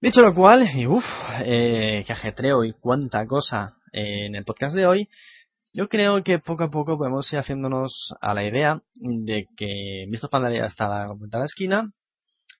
Dicho 0.00 0.20
lo 0.20 0.34
cual, 0.34 0.68
y 0.74 0.86
uff, 0.86 1.04
eh, 1.44 2.04
qué 2.06 2.12
ajetreo 2.12 2.64
y 2.64 2.72
cuánta 2.72 3.26
cosa 3.26 3.76
en 3.92 4.36
el 4.36 4.44
podcast 4.44 4.74
de 4.74 4.86
hoy, 4.86 5.08
yo 5.72 5.88
creo 5.88 6.22
que 6.22 6.38
poco 6.38 6.64
a 6.64 6.70
poco 6.70 6.96
podemos 6.96 7.32
ir 7.32 7.38
haciéndonos 7.38 8.14
a 8.20 8.32
la 8.32 8.44
idea 8.44 8.80
de 8.94 9.46
que 9.56 10.06
visto 10.08 10.28
Pandaria 10.28 10.66
está 10.66 10.86
a 10.86 10.88
la, 10.88 11.04
a 11.04 11.38
la 11.38 11.44
esquina 11.44 11.92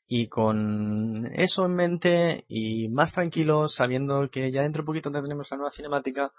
y 0.09 0.29
con 0.29 1.27
eso 1.35 1.67
en 1.67 1.75
mente 1.75 2.45
y 2.49 2.89
más 2.89 3.13
tranquilos, 3.13 3.75
sabiendo 3.75 4.31
que 4.31 4.51
ya 4.51 4.63
dentro 4.63 4.83
de 4.83 4.87
poquito 4.87 5.13
tenemos 5.13 5.51
la 5.51 5.57
nueva 5.59 5.71
cinemática, 5.71 6.33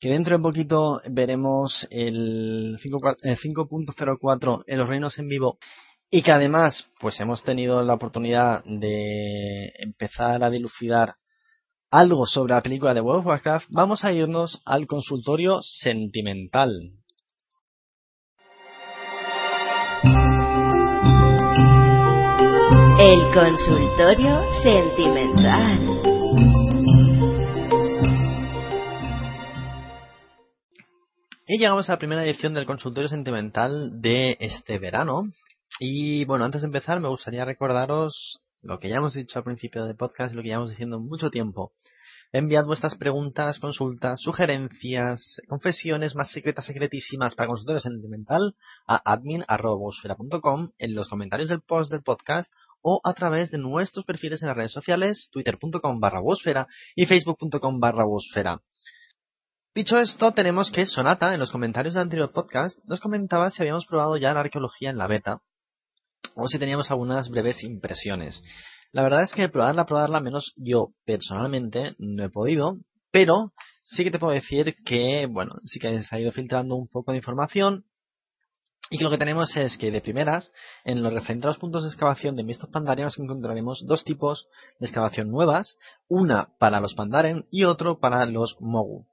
que 0.00 0.08
dentro 0.08 0.38
de 0.38 0.42
poquito 0.42 1.02
veremos 1.08 1.86
el 1.90 2.78
5.04 2.82 4.64
en 4.66 4.78
los 4.78 4.88
reinos 4.88 5.18
en 5.18 5.28
vivo 5.28 5.58
y 6.10 6.22
que 6.22 6.32
además 6.32 6.86
pues 6.98 7.20
hemos 7.20 7.44
tenido 7.44 7.82
la 7.82 7.94
oportunidad 7.94 8.64
de 8.64 9.72
empezar 9.78 10.42
a 10.42 10.48
dilucidar 10.50 11.16
algo 11.90 12.26
sobre 12.26 12.54
la 12.54 12.62
película 12.62 12.94
de 12.94 13.02
World 13.02 13.20
of 13.20 13.26
Warcraft, 13.26 13.66
vamos 13.70 14.04
a 14.04 14.12
irnos 14.12 14.62
al 14.64 14.86
consultorio 14.86 15.60
sentimental. 15.62 16.70
El 22.98 23.30
consultorio 23.34 24.40
sentimental. 24.62 25.78
Y 31.46 31.58
llegamos 31.58 31.90
a 31.90 31.92
la 31.92 31.98
primera 31.98 32.24
edición 32.24 32.54
del 32.54 32.64
consultorio 32.64 33.10
sentimental 33.10 34.00
de 34.00 34.38
este 34.40 34.78
verano. 34.78 35.24
Y 35.78 36.24
bueno, 36.24 36.46
antes 36.46 36.62
de 36.62 36.68
empezar 36.68 36.98
me 37.00 37.10
gustaría 37.10 37.44
recordaros 37.44 38.40
lo 38.62 38.78
que 38.78 38.88
ya 38.88 38.96
hemos 38.96 39.12
dicho 39.12 39.38
al 39.38 39.44
principio 39.44 39.84
del 39.84 39.96
podcast 39.96 40.32
y 40.32 40.36
lo 40.36 40.42
que 40.42 40.48
llevamos 40.48 40.70
diciendo 40.70 40.98
mucho 40.98 41.30
tiempo. 41.30 41.72
Enviad 42.32 42.64
vuestras 42.64 42.96
preguntas, 42.96 43.60
consultas, 43.60 44.20
sugerencias, 44.22 45.40
confesiones 45.48 46.14
más 46.14 46.32
secretas, 46.32 46.64
secretísimas 46.64 47.34
para 47.34 47.48
consultorio 47.48 47.80
sentimental 47.80 48.56
a 48.86 49.12
admin.com 49.12 50.70
en 50.78 50.94
los 50.94 51.08
comentarios 51.10 51.50
del 51.50 51.60
post 51.60 51.92
del 51.92 52.02
podcast 52.02 52.50
o 52.88 53.00
a 53.02 53.14
través 53.14 53.50
de 53.50 53.58
nuestros 53.58 54.04
perfiles 54.04 54.42
en 54.42 54.48
las 54.48 54.56
redes 54.56 54.70
sociales, 54.70 55.28
twitter.com 55.32 55.98
barra 55.98 56.20
y 56.94 57.04
facebook.com 57.04 57.80
barra 57.80 58.04
Dicho 59.74 59.98
esto, 59.98 60.32
tenemos 60.32 60.70
que 60.70 60.86
Sonata, 60.86 61.34
en 61.34 61.40
los 61.40 61.50
comentarios 61.50 61.94
del 61.94 62.04
anterior 62.04 62.32
podcast, 62.32 62.78
nos 62.84 63.00
comentaba 63.00 63.50
si 63.50 63.60
habíamos 63.60 63.86
probado 63.86 64.16
ya 64.18 64.32
la 64.32 64.38
arqueología 64.38 64.90
en 64.90 64.98
la 64.98 65.08
beta 65.08 65.40
o 66.36 66.46
si 66.46 66.60
teníamos 66.60 66.88
algunas 66.92 67.28
breves 67.28 67.64
impresiones. 67.64 68.40
La 68.92 69.02
verdad 69.02 69.24
es 69.24 69.32
que 69.32 69.48
probarla, 69.48 69.84
probarla, 69.84 70.20
menos 70.20 70.52
yo 70.54 70.90
personalmente 71.04 71.96
no 71.98 72.22
he 72.22 72.30
podido, 72.30 72.76
pero 73.10 73.52
sí 73.82 74.04
que 74.04 74.12
te 74.12 74.20
puedo 74.20 74.32
decir 74.32 74.76
que, 74.84 75.26
bueno, 75.28 75.56
sí 75.64 75.80
que 75.80 75.98
se 76.04 76.14
ha 76.14 76.20
ido 76.20 76.30
filtrando 76.30 76.76
un 76.76 76.86
poco 76.86 77.10
de 77.10 77.18
información 77.18 77.84
y 78.90 78.98
que 78.98 79.04
lo 79.04 79.10
que 79.10 79.18
tenemos 79.18 79.56
es 79.56 79.76
que 79.76 79.90
de 79.90 80.00
primeras, 80.00 80.52
en 80.84 81.02
los 81.02 81.12
referente 81.12 81.46
a 81.46 81.50
los 81.50 81.58
puntos 81.58 81.82
de 81.82 81.88
excavación 81.88 82.36
de 82.36 82.44
Mist 82.44 82.62
of 82.62 82.70
Pandaria 82.70 83.04
nos 83.04 83.18
encontraremos 83.18 83.84
dos 83.86 84.04
tipos 84.04 84.46
de 84.78 84.86
excavación 84.86 85.30
nuevas, 85.30 85.76
una 86.08 86.48
para 86.58 86.80
los 86.80 86.94
Pandaren 86.94 87.46
y 87.50 87.64
otro 87.64 87.98
para 87.98 88.24
los 88.26 88.56
Mogu. 88.60 89.06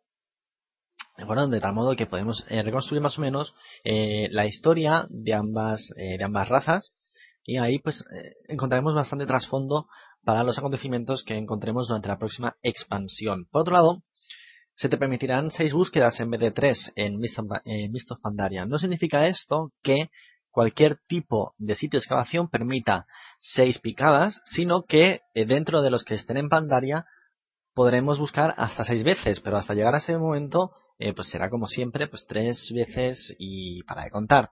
De 1.18 1.60
tal 1.60 1.74
modo 1.74 1.96
que 1.96 2.08
podemos 2.08 2.44
eh, 2.50 2.64
reconstruir 2.64 3.02
más 3.02 3.18
o 3.20 3.22
menos 3.22 3.54
eh, 3.84 4.30
la 4.32 4.48
historia 4.48 5.06
de 5.10 5.34
ambas, 5.34 5.94
eh, 5.96 6.18
de 6.18 6.24
ambas 6.24 6.50
razas 6.50 6.94
y 7.46 7.58
ahí 7.58 7.78
pues 7.80 8.04
encontraremos 8.48 8.96
bastante 8.96 9.26
trasfondo 9.26 9.88
para 10.24 10.44
los 10.44 10.58
acontecimientos 10.58 11.24
que 11.24 11.36
encontremos 11.36 11.88
durante 11.88 12.08
la 12.08 12.18
próxima 12.18 12.56
expansión. 12.64 13.48
Por 13.52 13.62
otro 13.62 13.74
lado, 13.74 14.02
se 14.76 14.90
te 14.90 14.98
permitirán 14.98 15.52
seis 15.52 15.74
búsquedas 15.74 16.20
en 16.20 16.32
vez 16.32 16.40
de 16.40 16.52
tres 16.52 16.92
en 16.96 17.20
Mist 17.20 17.40
of 18.12 18.20
Pandaria. 18.22 18.66
No 18.66 18.78
significa 18.78 19.28
esto 19.28 19.72
que 19.82 20.10
cualquier 20.52 20.98
tipo 21.08 21.54
de 21.58 21.76
sitio 21.76 21.98
de 21.98 22.04
excavación 22.04 22.50
permita 22.50 23.06
seis 23.40 23.80
picadas, 23.80 24.42
sino 24.46 24.84
que 24.84 25.22
dentro 25.34 25.82
de 25.82 25.90
los 25.90 26.04
que 26.04 26.16
estén 26.16 26.38
en 26.38 26.50
Pandaria 26.50 27.06
podremos 27.74 28.20
buscar 28.20 28.54
hasta 28.58 28.86
seis 28.86 29.04
veces, 29.04 29.40
pero 29.40 29.58
hasta 29.58 29.74
llegar 29.74 29.96
a 29.96 30.00
ese 30.00 30.18
momento 30.18 30.72
eh, 31.00 31.14
pues 31.14 31.30
será 31.30 31.50
como 31.50 31.68
siempre, 31.68 32.08
pues 32.08 32.26
tres 32.28 32.72
veces 32.74 33.36
y 33.38 33.84
para 33.84 34.04
de 34.04 34.12
contar. 34.12 34.52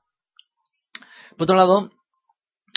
Por 1.37 1.43
otro 1.43 1.55
lado, 1.55 1.91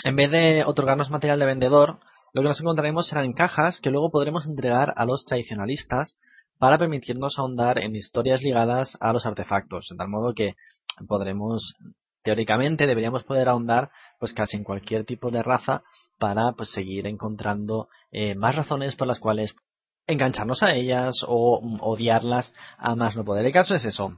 en 0.03 0.15
vez 0.15 0.31
de 0.31 0.63
otorgarnos 0.63 1.09
material 1.09 1.39
de 1.39 1.45
vendedor, 1.45 1.99
lo 2.33 2.41
que 2.41 2.47
nos 2.47 2.59
encontraremos 2.59 3.07
serán 3.07 3.33
cajas 3.33 3.79
que 3.81 3.89
luego 3.89 4.11
podremos 4.11 4.45
entregar 4.45 4.93
a 4.95 5.05
los 5.05 5.25
tradicionalistas 5.25 6.15
para 6.57 6.77
permitirnos 6.77 7.37
ahondar 7.37 7.79
en 7.79 7.95
historias 7.95 8.41
ligadas 8.41 8.97
a 8.99 9.13
los 9.13 9.25
artefactos, 9.25 9.87
de 9.89 9.97
tal 9.97 10.09
modo 10.09 10.33
que 10.33 10.55
podremos 11.07 11.75
teóricamente 12.25 12.87
deberíamos 12.87 13.23
poder 13.23 13.47
ahondar 13.47 13.91
pues 14.19 14.33
casi 14.33 14.57
en 14.57 14.63
cualquier 14.63 15.05
tipo 15.05 15.29
de 15.29 15.43
raza 15.43 15.83
para 16.17 16.53
pues 16.53 16.71
seguir 16.71 17.07
encontrando 17.07 17.87
eh, 18.11 18.33
más 18.33 18.55
razones 18.55 18.95
por 18.95 19.07
las 19.07 19.19
cuales 19.19 19.55
engancharnos 20.07 20.63
a 20.63 20.73
ellas 20.73 21.13
o 21.27 21.61
odiarlas 21.81 22.51
a 22.77 22.95
más 22.95 23.15
no 23.15 23.23
poder. 23.23 23.45
El 23.45 23.53
caso 23.53 23.75
es 23.75 23.85
eso. 23.85 24.17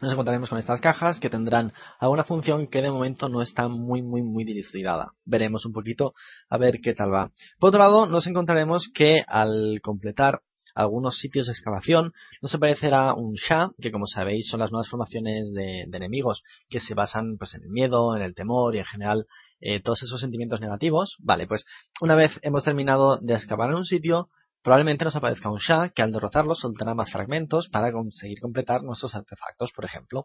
Nos 0.00 0.12
encontraremos 0.12 0.50
con 0.50 0.58
estas 0.58 0.80
cajas 0.80 1.18
que 1.18 1.30
tendrán 1.30 1.72
alguna 1.98 2.24
función 2.24 2.68
que 2.68 2.82
de 2.82 2.90
momento 2.90 3.28
no 3.28 3.42
está 3.42 3.68
muy, 3.68 4.02
muy, 4.02 4.22
muy 4.22 4.44
dilucidada. 4.44 5.12
Veremos 5.24 5.64
un 5.66 5.72
poquito 5.72 6.14
a 6.48 6.58
ver 6.58 6.80
qué 6.80 6.94
tal 6.94 7.12
va. 7.12 7.30
Por 7.58 7.68
otro 7.68 7.80
lado, 7.80 8.06
nos 8.06 8.26
encontraremos 8.26 8.88
que 8.94 9.24
al 9.26 9.80
completar 9.82 10.40
algunos 10.74 11.18
sitios 11.18 11.46
de 11.46 11.52
excavación 11.52 12.12
nos 12.42 12.54
aparecerá 12.54 13.14
un 13.14 13.34
Sha, 13.34 13.70
que 13.78 13.92
como 13.92 14.06
sabéis 14.06 14.48
son 14.48 14.60
las 14.60 14.72
nuevas 14.72 14.88
formaciones 14.88 15.52
de, 15.52 15.82
enemigos 15.82 16.42
que 16.68 16.80
se 16.80 16.94
basan 16.94 17.36
pues 17.38 17.54
en 17.54 17.62
el 17.62 17.70
miedo, 17.70 18.16
en 18.16 18.22
el 18.22 18.34
temor 18.34 18.74
y 18.74 18.78
en 18.78 18.84
general 18.84 19.26
eh, 19.60 19.80
todos 19.80 20.02
esos 20.02 20.20
sentimientos 20.20 20.60
negativos. 20.60 21.16
Vale, 21.20 21.46
pues 21.46 21.64
una 22.00 22.16
vez 22.16 22.38
hemos 22.42 22.64
terminado 22.64 23.18
de 23.18 23.34
excavar 23.34 23.70
en 23.70 23.76
un 23.76 23.84
sitio, 23.84 24.28
Probablemente 24.64 25.04
nos 25.04 25.14
aparezca 25.14 25.50
un 25.50 25.58
Shah 25.58 25.90
que 25.90 26.00
al 26.00 26.10
derrotarlo 26.10 26.54
soltará 26.54 26.94
más 26.94 27.12
fragmentos 27.12 27.68
para 27.68 27.92
conseguir 27.92 28.40
completar 28.40 28.82
nuestros 28.82 29.14
artefactos, 29.14 29.72
por 29.72 29.84
ejemplo. 29.84 30.24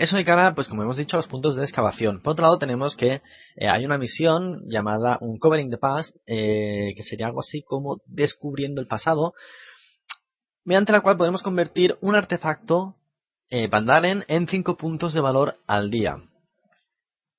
Eso 0.00 0.16
de 0.16 0.24
cara, 0.24 0.54
pues 0.54 0.66
como 0.66 0.82
hemos 0.82 0.96
dicho, 0.96 1.14
a 1.14 1.18
los 1.18 1.26
puntos 1.26 1.56
de 1.56 1.62
excavación. 1.62 2.22
Por 2.22 2.32
otro 2.32 2.44
lado, 2.44 2.58
tenemos 2.58 2.96
que 2.96 3.20
eh, 3.54 3.68
hay 3.68 3.84
una 3.84 3.98
misión 3.98 4.62
llamada 4.66 5.18
Uncovering 5.20 5.68
the 5.68 5.76
Past, 5.76 6.16
eh, 6.26 6.94
que 6.96 7.02
sería 7.02 7.26
algo 7.26 7.40
así 7.40 7.62
como 7.62 7.98
descubriendo 8.06 8.80
el 8.80 8.86
pasado, 8.86 9.34
mediante 10.64 10.92
la 10.92 11.02
cual 11.02 11.18
podemos 11.18 11.42
convertir 11.42 11.98
un 12.00 12.14
artefacto 12.14 12.96
eh, 13.50 13.68
Pandaren 13.68 14.24
en 14.26 14.48
5 14.48 14.78
puntos 14.78 15.12
de 15.12 15.20
valor 15.20 15.58
al 15.66 15.90
día. 15.90 16.16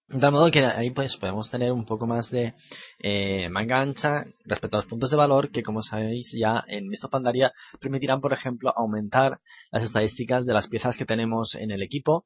De 0.08 0.19
tal 0.19 0.32
modo 0.32 0.52
que 0.52 0.63
ahí 0.63 0.91
pues 0.91 1.17
podemos 1.17 1.50
tener 1.50 1.71
un 1.71 1.86
poco 1.86 2.06
más 2.06 2.30
de 2.30 2.54
eh, 3.00 3.50
manga 3.50 3.82
ancha 3.82 4.26
respecto 4.45 4.78
a 4.78 4.82
los 4.82 4.89
puntos 4.89 5.10
de 5.10 5.17
valor 5.17 5.50
que 5.50 5.63
como 5.63 5.82
sabéis 5.82 6.32
ya 6.38 6.63
en 6.67 6.89
Misto 6.89 7.10
Pandaria 7.10 7.54
permitirán 7.80 8.21
por 8.21 8.34
ejemplo 8.34 8.71
aumentar 8.76 9.39
las 9.71 9.82
estadísticas 9.82 10.45
de 10.45 10.54
las 10.54 10.67
piezas 10.67 10.95
que 10.95 11.06
tenemos 11.06 11.56
en 11.56 11.71
el 11.71 11.82
equipo 11.82 12.26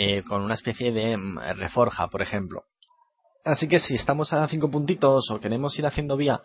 eh, 0.00 0.22
con 0.22 0.42
una 0.42 0.54
especie 0.54 0.92
de 0.92 1.16
mm, 1.16 1.38
reforja 1.56 2.06
por 2.06 2.22
ejemplo. 2.22 2.62
Así 3.44 3.66
que 3.66 3.80
si 3.80 3.96
estamos 3.96 4.32
a 4.32 4.46
5 4.46 4.70
puntitos 4.70 5.28
o 5.30 5.40
queremos 5.40 5.76
ir 5.76 5.86
haciendo 5.86 6.16
vía 6.16 6.40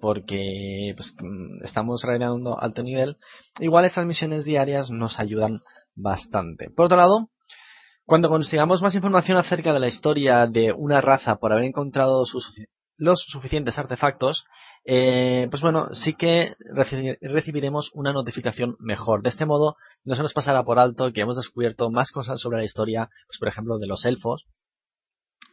porque 0.00 0.92
pues, 0.94 1.14
mm, 1.18 1.64
estamos 1.64 2.02
realizando 2.02 2.60
alto 2.60 2.82
nivel, 2.82 3.16
igual 3.58 3.86
estas 3.86 4.04
misiones 4.04 4.44
diarias 4.44 4.90
nos 4.90 5.18
ayudan 5.18 5.60
bastante. 5.94 6.68
Por 6.76 6.86
otro 6.86 6.98
lado, 6.98 7.30
cuando 8.04 8.28
consigamos 8.28 8.82
más 8.82 8.94
información 8.94 9.38
acerca 9.38 9.72
de 9.72 9.80
la 9.80 9.88
historia 9.88 10.46
de 10.46 10.72
una 10.72 11.00
raza 11.00 11.36
por 11.36 11.52
haber 11.52 11.64
encontrado 11.64 12.24
los 12.98 13.24
suficientes 13.28 13.78
artefactos, 13.78 14.44
eh, 14.84 15.46
pues 15.50 15.62
bueno, 15.62 15.88
sí 15.92 16.14
que 16.14 16.54
recibiremos 17.20 17.90
una 17.94 18.12
notificación 18.12 18.76
mejor. 18.78 19.22
De 19.22 19.28
este 19.30 19.46
modo, 19.46 19.76
no 20.04 20.14
se 20.14 20.22
nos 20.22 20.32
pasará 20.32 20.64
por 20.64 20.78
alto 20.78 21.12
que 21.12 21.20
hemos 21.20 21.36
descubierto 21.36 21.90
más 21.90 22.10
cosas 22.10 22.40
sobre 22.40 22.58
la 22.58 22.64
historia, 22.64 23.08
pues 23.28 23.38
por 23.38 23.48
ejemplo, 23.48 23.78
de 23.78 23.86
los 23.86 24.04
elfos, 24.04 24.44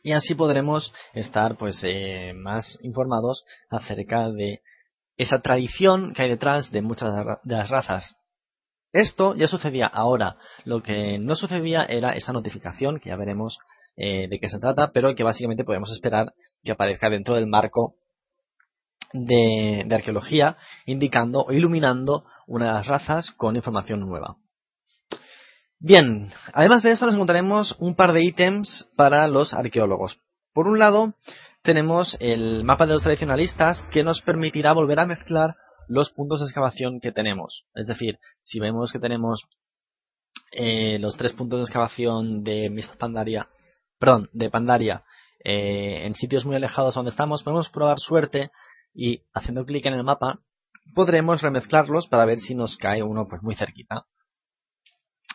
y 0.04 0.14
así 0.14 0.36
podremos 0.36 0.94
estar 1.14 1.58
pues 1.58 1.80
eh, 1.84 2.34
más 2.36 2.78
informados 2.82 3.44
acerca 3.70 4.30
de 4.30 4.62
esa 5.18 5.42
tradición 5.42 6.14
que 6.14 6.22
hay 6.22 6.30
detrás 6.30 6.72
de 6.72 6.82
muchas 6.82 7.14
de 7.44 7.56
las 7.56 7.70
razas 7.70 8.16
esto 8.94 9.36
ya 9.36 9.48
sucedía 9.48 9.88
ahora. 9.88 10.38
Lo 10.64 10.82
que 10.82 11.20
no 11.20 11.36
sucedía 11.36 11.84
era 11.84 12.12
esa 12.12 12.34
notificación, 12.34 13.00
que 13.00 13.10
ya 13.10 13.16
veremos 13.16 13.60
eh, 13.96 14.28
de 14.30 14.40
qué 14.40 14.50
se 14.50 14.60
trata, 14.60 14.92
pero 14.92 15.14
que 15.16 15.24
básicamente 15.24 15.64
podemos 15.64 15.92
esperar 15.92 16.34
que 16.64 16.72
aparezca 16.72 17.10
dentro 17.10 17.36
del 17.36 17.48
marco 17.48 17.96
de, 19.14 19.88
arqueología, 19.92 20.58
indicando 20.86 21.42
o 21.42 21.52
iluminando 21.52 22.26
una 22.46 22.68
de 22.68 22.74
las 22.74 22.88
razas 22.88 23.32
con 23.32 23.56
información 23.56 24.02
nueva. 24.02 24.38
Bien, 25.80 26.32
además 26.54 26.84
de 26.84 26.92
eso 26.92 27.06
nos 27.06 27.16
encontraremos 27.16 27.76
un 27.80 27.96
par 27.96 28.14
de 28.14 28.24
ítems 28.24 28.88
para 28.96 29.28
los 29.28 29.54
arqueólogos. 29.54 30.20
Por 30.54 30.68
un 30.68 30.80
lado, 30.80 31.14
tenemos 31.62 32.18
el 32.20 32.64
mapa 32.64 32.86
de 32.86 32.94
los 32.94 33.04
tradicionalistas 33.04 33.84
que 33.92 34.04
nos 34.04 34.22
permitirá 34.22 34.74
volver 34.74 35.00
a 35.00 35.06
mezclar 35.06 35.56
los 35.88 36.10
puntos 36.10 36.40
de 36.40 36.46
excavación 36.46 37.00
que 37.00 37.12
tenemos. 37.12 37.66
Es 37.76 37.88
decir, 37.88 38.18
si 38.42 38.60
vemos 38.60 38.92
que 38.92 39.00
tenemos 39.00 39.44
eh, 40.52 40.98
los 41.00 41.16
tres 41.16 41.34
puntos 41.34 41.60
de 41.60 41.64
excavación 41.66 42.44
de 42.44 42.84
Pandaria, 42.98 43.48
perdón, 44.00 44.30
de 44.34 44.50
Pandaria 44.50 45.04
eh, 45.44 46.06
en 46.06 46.16
sitios 46.16 46.46
muy 46.46 46.56
alejados 46.56 46.96
donde 46.96 47.12
estamos, 47.12 47.44
podemos 47.44 47.70
probar 47.70 48.00
suerte 48.00 48.50
y 48.98 49.22
haciendo 49.32 49.64
clic 49.64 49.86
en 49.86 49.94
el 49.94 50.04
mapa 50.04 50.40
podremos 50.96 51.42
remezclarlos 51.42 52.08
para 52.08 52.26
ver 52.26 52.40
si 52.40 52.56
nos 52.56 52.76
cae 52.78 53.04
uno 53.04 53.28
pues 53.28 53.44
muy 53.44 53.56
cerquita. 53.56 54.06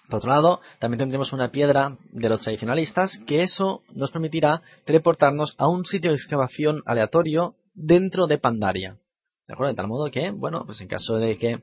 Por 0.09 0.19
otro 0.19 0.31
lado, 0.31 0.61
también 0.81 0.99
tendremos 0.99 1.33
una 1.33 1.53
piedra 1.53 1.97
de 2.11 2.29
los 2.29 2.41
tradicionalistas 2.43 3.19
que 3.25 3.45
eso 3.45 3.83
nos 3.95 4.11
permitirá 4.11 4.63
teleportarnos 4.85 5.55
a 5.59 5.69
un 5.69 5.85
sitio 5.85 6.11
de 6.11 6.17
excavación 6.17 6.83
aleatorio 6.85 7.55
dentro 7.73 8.27
de 8.27 8.39
Pandaria. 8.39 8.99
¿De 9.47 9.55
acuerdo? 9.55 9.73
De 9.73 9.77
tal 9.77 9.87
modo 9.87 10.11
que, 10.11 10.31
bueno, 10.33 10.65
pues 10.67 10.81
en 10.81 10.89
caso 10.89 11.15
de 11.15 11.39
que 11.39 11.63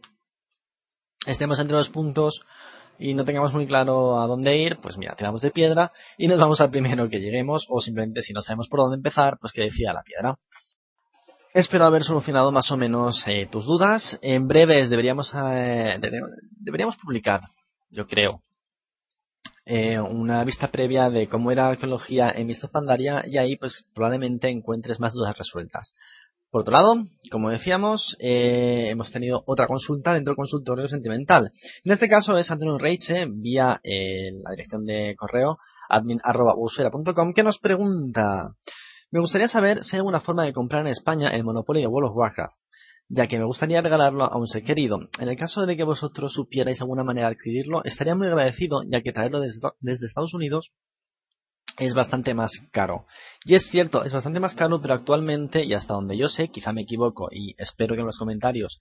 estemos 1.27 1.59
entre 1.59 1.75
los 1.75 1.89
puntos 1.89 2.41
y 2.97 3.13
no 3.13 3.25
tengamos 3.25 3.53
muy 3.53 3.67
claro 3.67 4.21
a 4.21 4.27
dónde 4.27 4.57
ir, 4.57 4.77
pues 4.77 4.97
mira, 4.97 5.15
tiramos 5.15 5.41
de 5.41 5.51
piedra 5.51 5.91
y 6.17 6.27
nos 6.27 6.39
vamos 6.39 6.62
al 6.62 6.71
primero 6.71 7.09
que 7.09 7.19
lleguemos 7.19 7.65
o 7.69 7.81
simplemente 7.81 8.21
si 8.21 8.31
no 8.31 8.41
sabemos 8.41 8.69
por 8.69 8.79
dónde 8.79 8.95
empezar, 8.95 9.38
pues 9.39 9.51
que 9.51 9.63
decía 9.63 9.93
la 9.93 10.03
piedra. 10.03 10.38
Espero 11.53 11.85
haber 11.85 12.03
solucionado 12.03 12.51
más 12.51 12.69
o 12.71 12.77
menos 12.77 13.23
eh, 13.25 13.47
tus 13.51 13.65
dudas. 13.65 14.19
En 14.21 14.47
breves 14.47 14.88
deberíamos, 14.88 15.33
eh, 15.33 15.99
deberíamos 16.59 16.95
publicar, 16.97 17.41
yo 17.89 18.05
creo, 18.05 18.43
eh, 19.65 19.99
una 19.99 20.43
vista 20.43 20.67
previa 20.67 21.09
de 21.09 21.27
cómo 21.27 21.51
era 21.51 21.63
la 21.63 21.69
arqueología 21.69 22.29
en 22.29 22.45
Mistos 22.45 22.69
Pandaria 22.69 23.23
y 23.25 23.39
ahí 23.39 23.55
pues 23.55 23.88
probablemente 23.95 24.47
encuentres 24.47 24.99
más 24.99 25.13
dudas 25.13 25.35
resueltas. 25.35 25.95
Por 26.51 26.62
otro 26.62 26.73
lado, 26.73 26.95
como 27.31 27.49
decíamos, 27.49 28.15
eh, 28.19 28.89
hemos 28.89 29.12
tenido 29.12 29.43
otra 29.47 29.65
consulta 29.65 30.13
dentro 30.13 30.31
del 30.31 30.38
consultorio 30.38 30.88
sentimental. 30.88 31.51
En 31.83 31.91
este 31.91 32.07
caso 32.07 32.38
es 32.38 32.51
Antonio 32.51 32.77
Reiche, 32.77 33.25
vía 33.27 33.81
la 33.83 34.51
dirección 34.51 34.85
de 34.85 35.15
correo 35.17 35.57
admin.busfera.com, 35.89 37.33
que 37.33 37.43
nos 37.43 37.57
pregunta, 37.57 38.51
me 39.12 39.19
gustaría 39.19 39.48
saber 39.48 39.84
si 39.84 39.95
hay 39.95 40.00
alguna 40.00 40.19
forma 40.19 40.43
de 40.43 40.54
comprar 40.54 40.82
en 40.82 40.91
España 40.91 41.30
el 41.30 41.43
Monopoly 41.43 41.82
de 41.82 41.88
World 41.88 42.12
of 42.12 42.17
Warcraft, 42.17 42.56
ya 43.08 43.28
que 43.28 43.39
me 43.39 43.45
gustaría 43.45 43.82
regalarlo 43.82 44.26
a 44.26 44.38
un 44.38 44.48
ser 44.48 44.63
querido. 44.63 45.00
En 45.19 45.30
el 45.30 45.36
caso 45.36 45.65
de 45.65 45.76
que 45.76 45.84
vosotros 45.84 46.34
supierais 46.34 46.80
alguna 46.82 47.04
manera 47.04 47.28
de 47.28 47.36
adquirirlo, 47.36 47.84
estaría 47.84 48.15
muy 48.15 48.28
agradecido, 48.28 48.84
ya 48.88 49.02
que 49.02 49.12
traerlo 49.12 49.41
desde 49.41 50.06
Estados 50.06 50.34
Unidos 50.34 50.72
es 51.80 51.93
bastante 51.93 52.34
más 52.34 52.52
caro. 52.72 53.06
Y 53.45 53.56
es 53.56 53.67
cierto, 53.69 54.04
es 54.04 54.13
bastante 54.13 54.39
más 54.39 54.54
caro, 54.54 54.82
pero 54.82 54.93
actualmente, 54.93 55.63
y 55.63 55.74
hasta 55.74 55.93
donde 55.93 56.17
yo 56.17 56.28
sé, 56.28 56.50
quizá 56.50 56.74
me 56.74 56.82
equivoco, 56.82 57.30
y 57.32 57.56
espero 57.58 57.95
que 57.95 58.02
en 58.02 58.08
los 58.08 58.17
comentarios, 58.17 58.80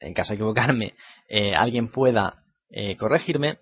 en 0.00 0.14
caso 0.14 0.30
de 0.30 0.36
equivocarme, 0.36 0.94
eh, 1.28 1.54
alguien 1.54 1.90
pueda 1.90 2.42
eh, 2.70 2.96
corregirme, 2.96 3.58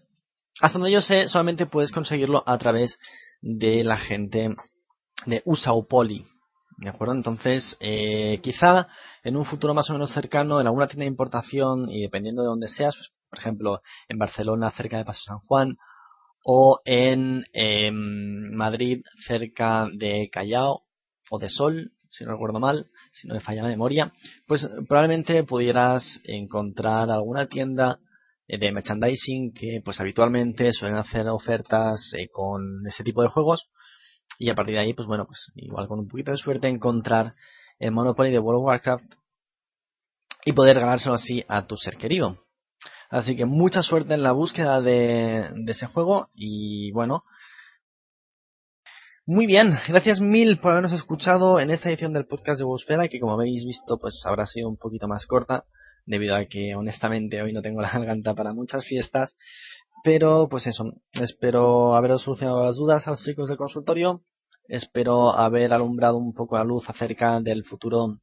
hasta 0.60 0.78
donde 0.78 0.92
yo 0.92 1.00
sé, 1.00 1.28
solamente 1.28 1.66
puedes 1.66 1.92
conseguirlo 1.92 2.44
a 2.46 2.56
través 2.58 2.98
de 3.40 3.84
la 3.84 3.96
gente 3.96 4.54
de 5.26 5.42
Usaupoli. 5.44 6.24
¿De 6.78 6.88
acuerdo? 6.88 7.14
Entonces, 7.14 7.76
eh, 7.80 8.40
quizá 8.42 8.88
en 9.22 9.36
un 9.36 9.44
futuro 9.44 9.74
más 9.74 9.88
o 9.90 9.92
menos 9.92 10.12
cercano, 10.12 10.60
en 10.60 10.66
alguna 10.66 10.88
tienda 10.88 11.04
de 11.04 11.10
importación, 11.10 11.88
y 11.90 12.02
dependiendo 12.02 12.42
de 12.42 12.48
dónde 12.48 12.68
seas, 12.68 12.94
pues, 12.96 13.12
por 13.30 13.38
ejemplo, 13.38 13.80
en 14.08 14.18
Barcelona, 14.18 14.70
cerca 14.70 14.98
de 14.98 15.04
Paso 15.04 15.22
San 15.24 15.38
Juan, 15.40 15.76
o 16.44 16.80
en 16.84 17.44
em, 17.52 18.52
Madrid 18.54 19.02
cerca 19.26 19.86
de 19.92 20.28
Callao 20.30 20.82
o 21.30 21.38
de 21.38 21.48
Sol, 21.48 21.92
si 22.10 22.24
no 22.24 22.32
recuerdo 22.32 22.58
mal, 22.58 22.88
si 23.12 23.28
no 23.28 23.34
me 23.34 23.40
falla 23.40 23.62
la 23.62 23.68
memoria, 23.68 24.12
pues 24.46 24.68
probablemente 24.88 25.44
pudieras 25.44 26.20
encontrar 26.24 27.10
alguna 27.10 27.46
tienda 27.46 28.00
eh, 28.48 28.58
de 28.58 28.72
merchandising 28.72 29.52
que 29.54 29.80
pues 29.84 30.00
habitualmente 30.00 30.72
suelen 30.72 30.98
hacer 30.98 31.26
ofertas 31.28 32.12
eh, 32.18 32.28
con 32.30 32.86
ese 32.86 33.04
tipo 33.04 33.22
de 33.22 33.28
juegos 33.28 33.70
y 34.38 34.50
a 34.50 34.54
partir 34.54 34.74
de 34.74 34.80
ahí 34.80 34.94
pues 34.94 35.06
bueno 35.06 35.24
pues 35.26 35.52
igual 35.56 35.88
con 35.88 35.98
un 35.98 36.08
poquito 36.08 36.30
de 36.30 36.36
suerte 36.36 36.68
encontrar 36.68 37.34
el 37.78 37.92
Monopoly 37.92 38.30
de 38.30 38.38
World 38.38 38.60
of 38.60 38.66
Warcraft 38.66 39.14
y 40.44 40.52
poder 40.52 40.80
ganárselo 40.80 41.14
así 41.14 41.44
a 41.48 41.66
tu 41.66 41.76
ser 41.76 41.96
querido. 41.96 42.38
Así 43.10 43.36
que 43.36 43.44
mucha 43.44 43.82
suerte 43.82 44.14
en 44.14 44.22
la 44.22 44.32
búsqueda 44.32 44.80
de, 44.80 45.50
ese 45.66 45.86
juego 45.86 46.28
y 46.34 46.90
bueno. 46.92 47.24
Muy 49.24 49.46
bien, 49.46 49.78
gracias 49.86 50.18
mil 50.20 50.58
por 50.58 50.72
habernos 50.72 50.92
escuchado 50.92 51.60
en 51.60 51.70
esta 51.70 51.88
edición 51.88 52.12
del 52.12 52.26
podcast 52.26 52.58
de 52.58 52.64
Bosfera, 52.64 53.08
que 53.08 53.20
como 53.20 53.34
habéis 53.34 53.64
visto 53.64 53.98
pues 53.98 54.22
habrá 54.26 54.46
sido 54.46 54.68
un 54.68 54.76
poquito 54.76 55.06
más 55.06 55.26
corta, 55.26 55.64
debido 56.06 56.34
a 56.34 56.46
que 56.46 56.74
honestamente 56.74 57.40
hoy 57.40 57.52
no 57.52 57.62
tengo 57.62 57.80
la 57.80 57.90
garganta 57.92 58.34
para 58.34 58.52
muchas 58.52 58.84
fiestas. 58.84 59.36
Pero 60.02 60.48
pues 60.50 60.66
eso, 60.66 60.84
espero 61.12 61.94
haberos 61.94 62.22
solucionado 62.22 62.64
las 62.64 62.76
dudas 62.76 63.06
a 63.06 63.10
los 63.10 63.22
chicos 63.24 63.48
del 63.48 63.56
consultorio, 63.56 64.22
espero 64.66 65.32
haber 65.32 65.72
alumbrado 65.72 66.16
un 66.16 66.34
poco 66.34 66.56
la 66.56 66.64
luz 66.64 66.88
acerca 66.88 67.40
del 67.40 67.64
futuro 67.64 68.18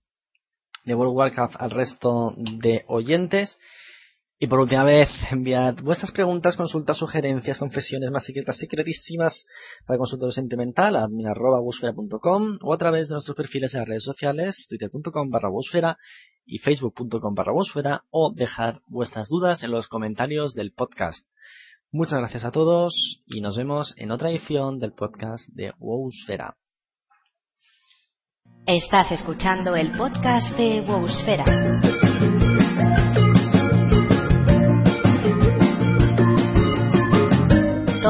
de 0.85 0.95
World 0.95 1.15
Warcraft 1.15 1.55
al 1.57 1.71
resto 1.71 2.33
de 2.37 2.83
oyentes 2.87 3.57
y 4.41 4.47
por 4.47 4.59
última 4.61 4.85
vez, 4.85 5.09
enviad 5.31 5.75
vuestras 5.83 6.11
preguntas, 6.11 6.55
consultas, 6.55 6.97
sugerencias, 6.97 7.59
confesiones 7.59 8.09
más 8.09 8.23
secretas, 8.23 8.57
secretísimas 8.57 9.45
para 9.85 9.95
el 9.95 9.99
consultorio 9.99 10.31
sentimental 10.31 10.95
a 10.95 11.03
admin.busfera.com 11.03 12.57
o 12.61 12.73
a 12.73 12.77
través 12.77 13.09
de 13.09 13.15
nuestros 13.15 13.35
perfiles 13.35 13.73
en 13.73 13.81
las 13.81 13.89
redes 13.89 14.03
sociales, 14.05 14.65
twitter.com 14.69 15.29
barra 15.29 15.49
busfera 15.49 15.97
y 16.45 16.59
facebook.com 16.59 17.35
barra 17.35 17.51
busfera 17.51 18.05
o 18.11 18.31
dejar 18.33 18.79
vuestras 18.87 19.27
dudas 19.27 19.61
en 19.63 19.71
los 19.71 19.89
comentarios 19.89 20.53
del 20.53 20.71
podcast. 20.71 21.27
Muchas 21.91 22.19
gracias 22.19 22.45
a 22.45 22.51
todos 22.51 23.21
y 23.25 23.41
nos 23.41 23.57
vemos 23.57 23.93
en 23.97 24.11
otra 24.11 24.29
edición 24.29 24.79
del 24.79 24.93
podcast 24.93 25.49
de 25.49 25.73
Wowsfera. 25.79 26.55
Estás 28.65 29.11
escuchando 29.11 29.75
el 29.75 29.91
podcast 29.97 30.55
de 30.55 30.81
Wowsfera. 30.81 31.45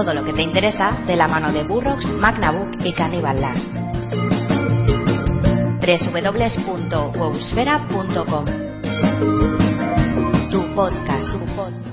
todo 0.04 0.14
lo 0.14 0.24
que 0.24 0.32
te 0.32 0.44
interesa 0.44 1.04
de 1.08 1.18
la 1.18 1.28
mano 1.28 1.52
de 1.52 1.66
Burrox, 1.66 2.06
Magnabook 2.06 2.86
y 2.86 2.94
Cannibal 2.94 3.42
Last. 3.42 3.68
www.wowsfera.com 5.82 8.46
Tu 10.50 10.74
podcast 10.74 11.89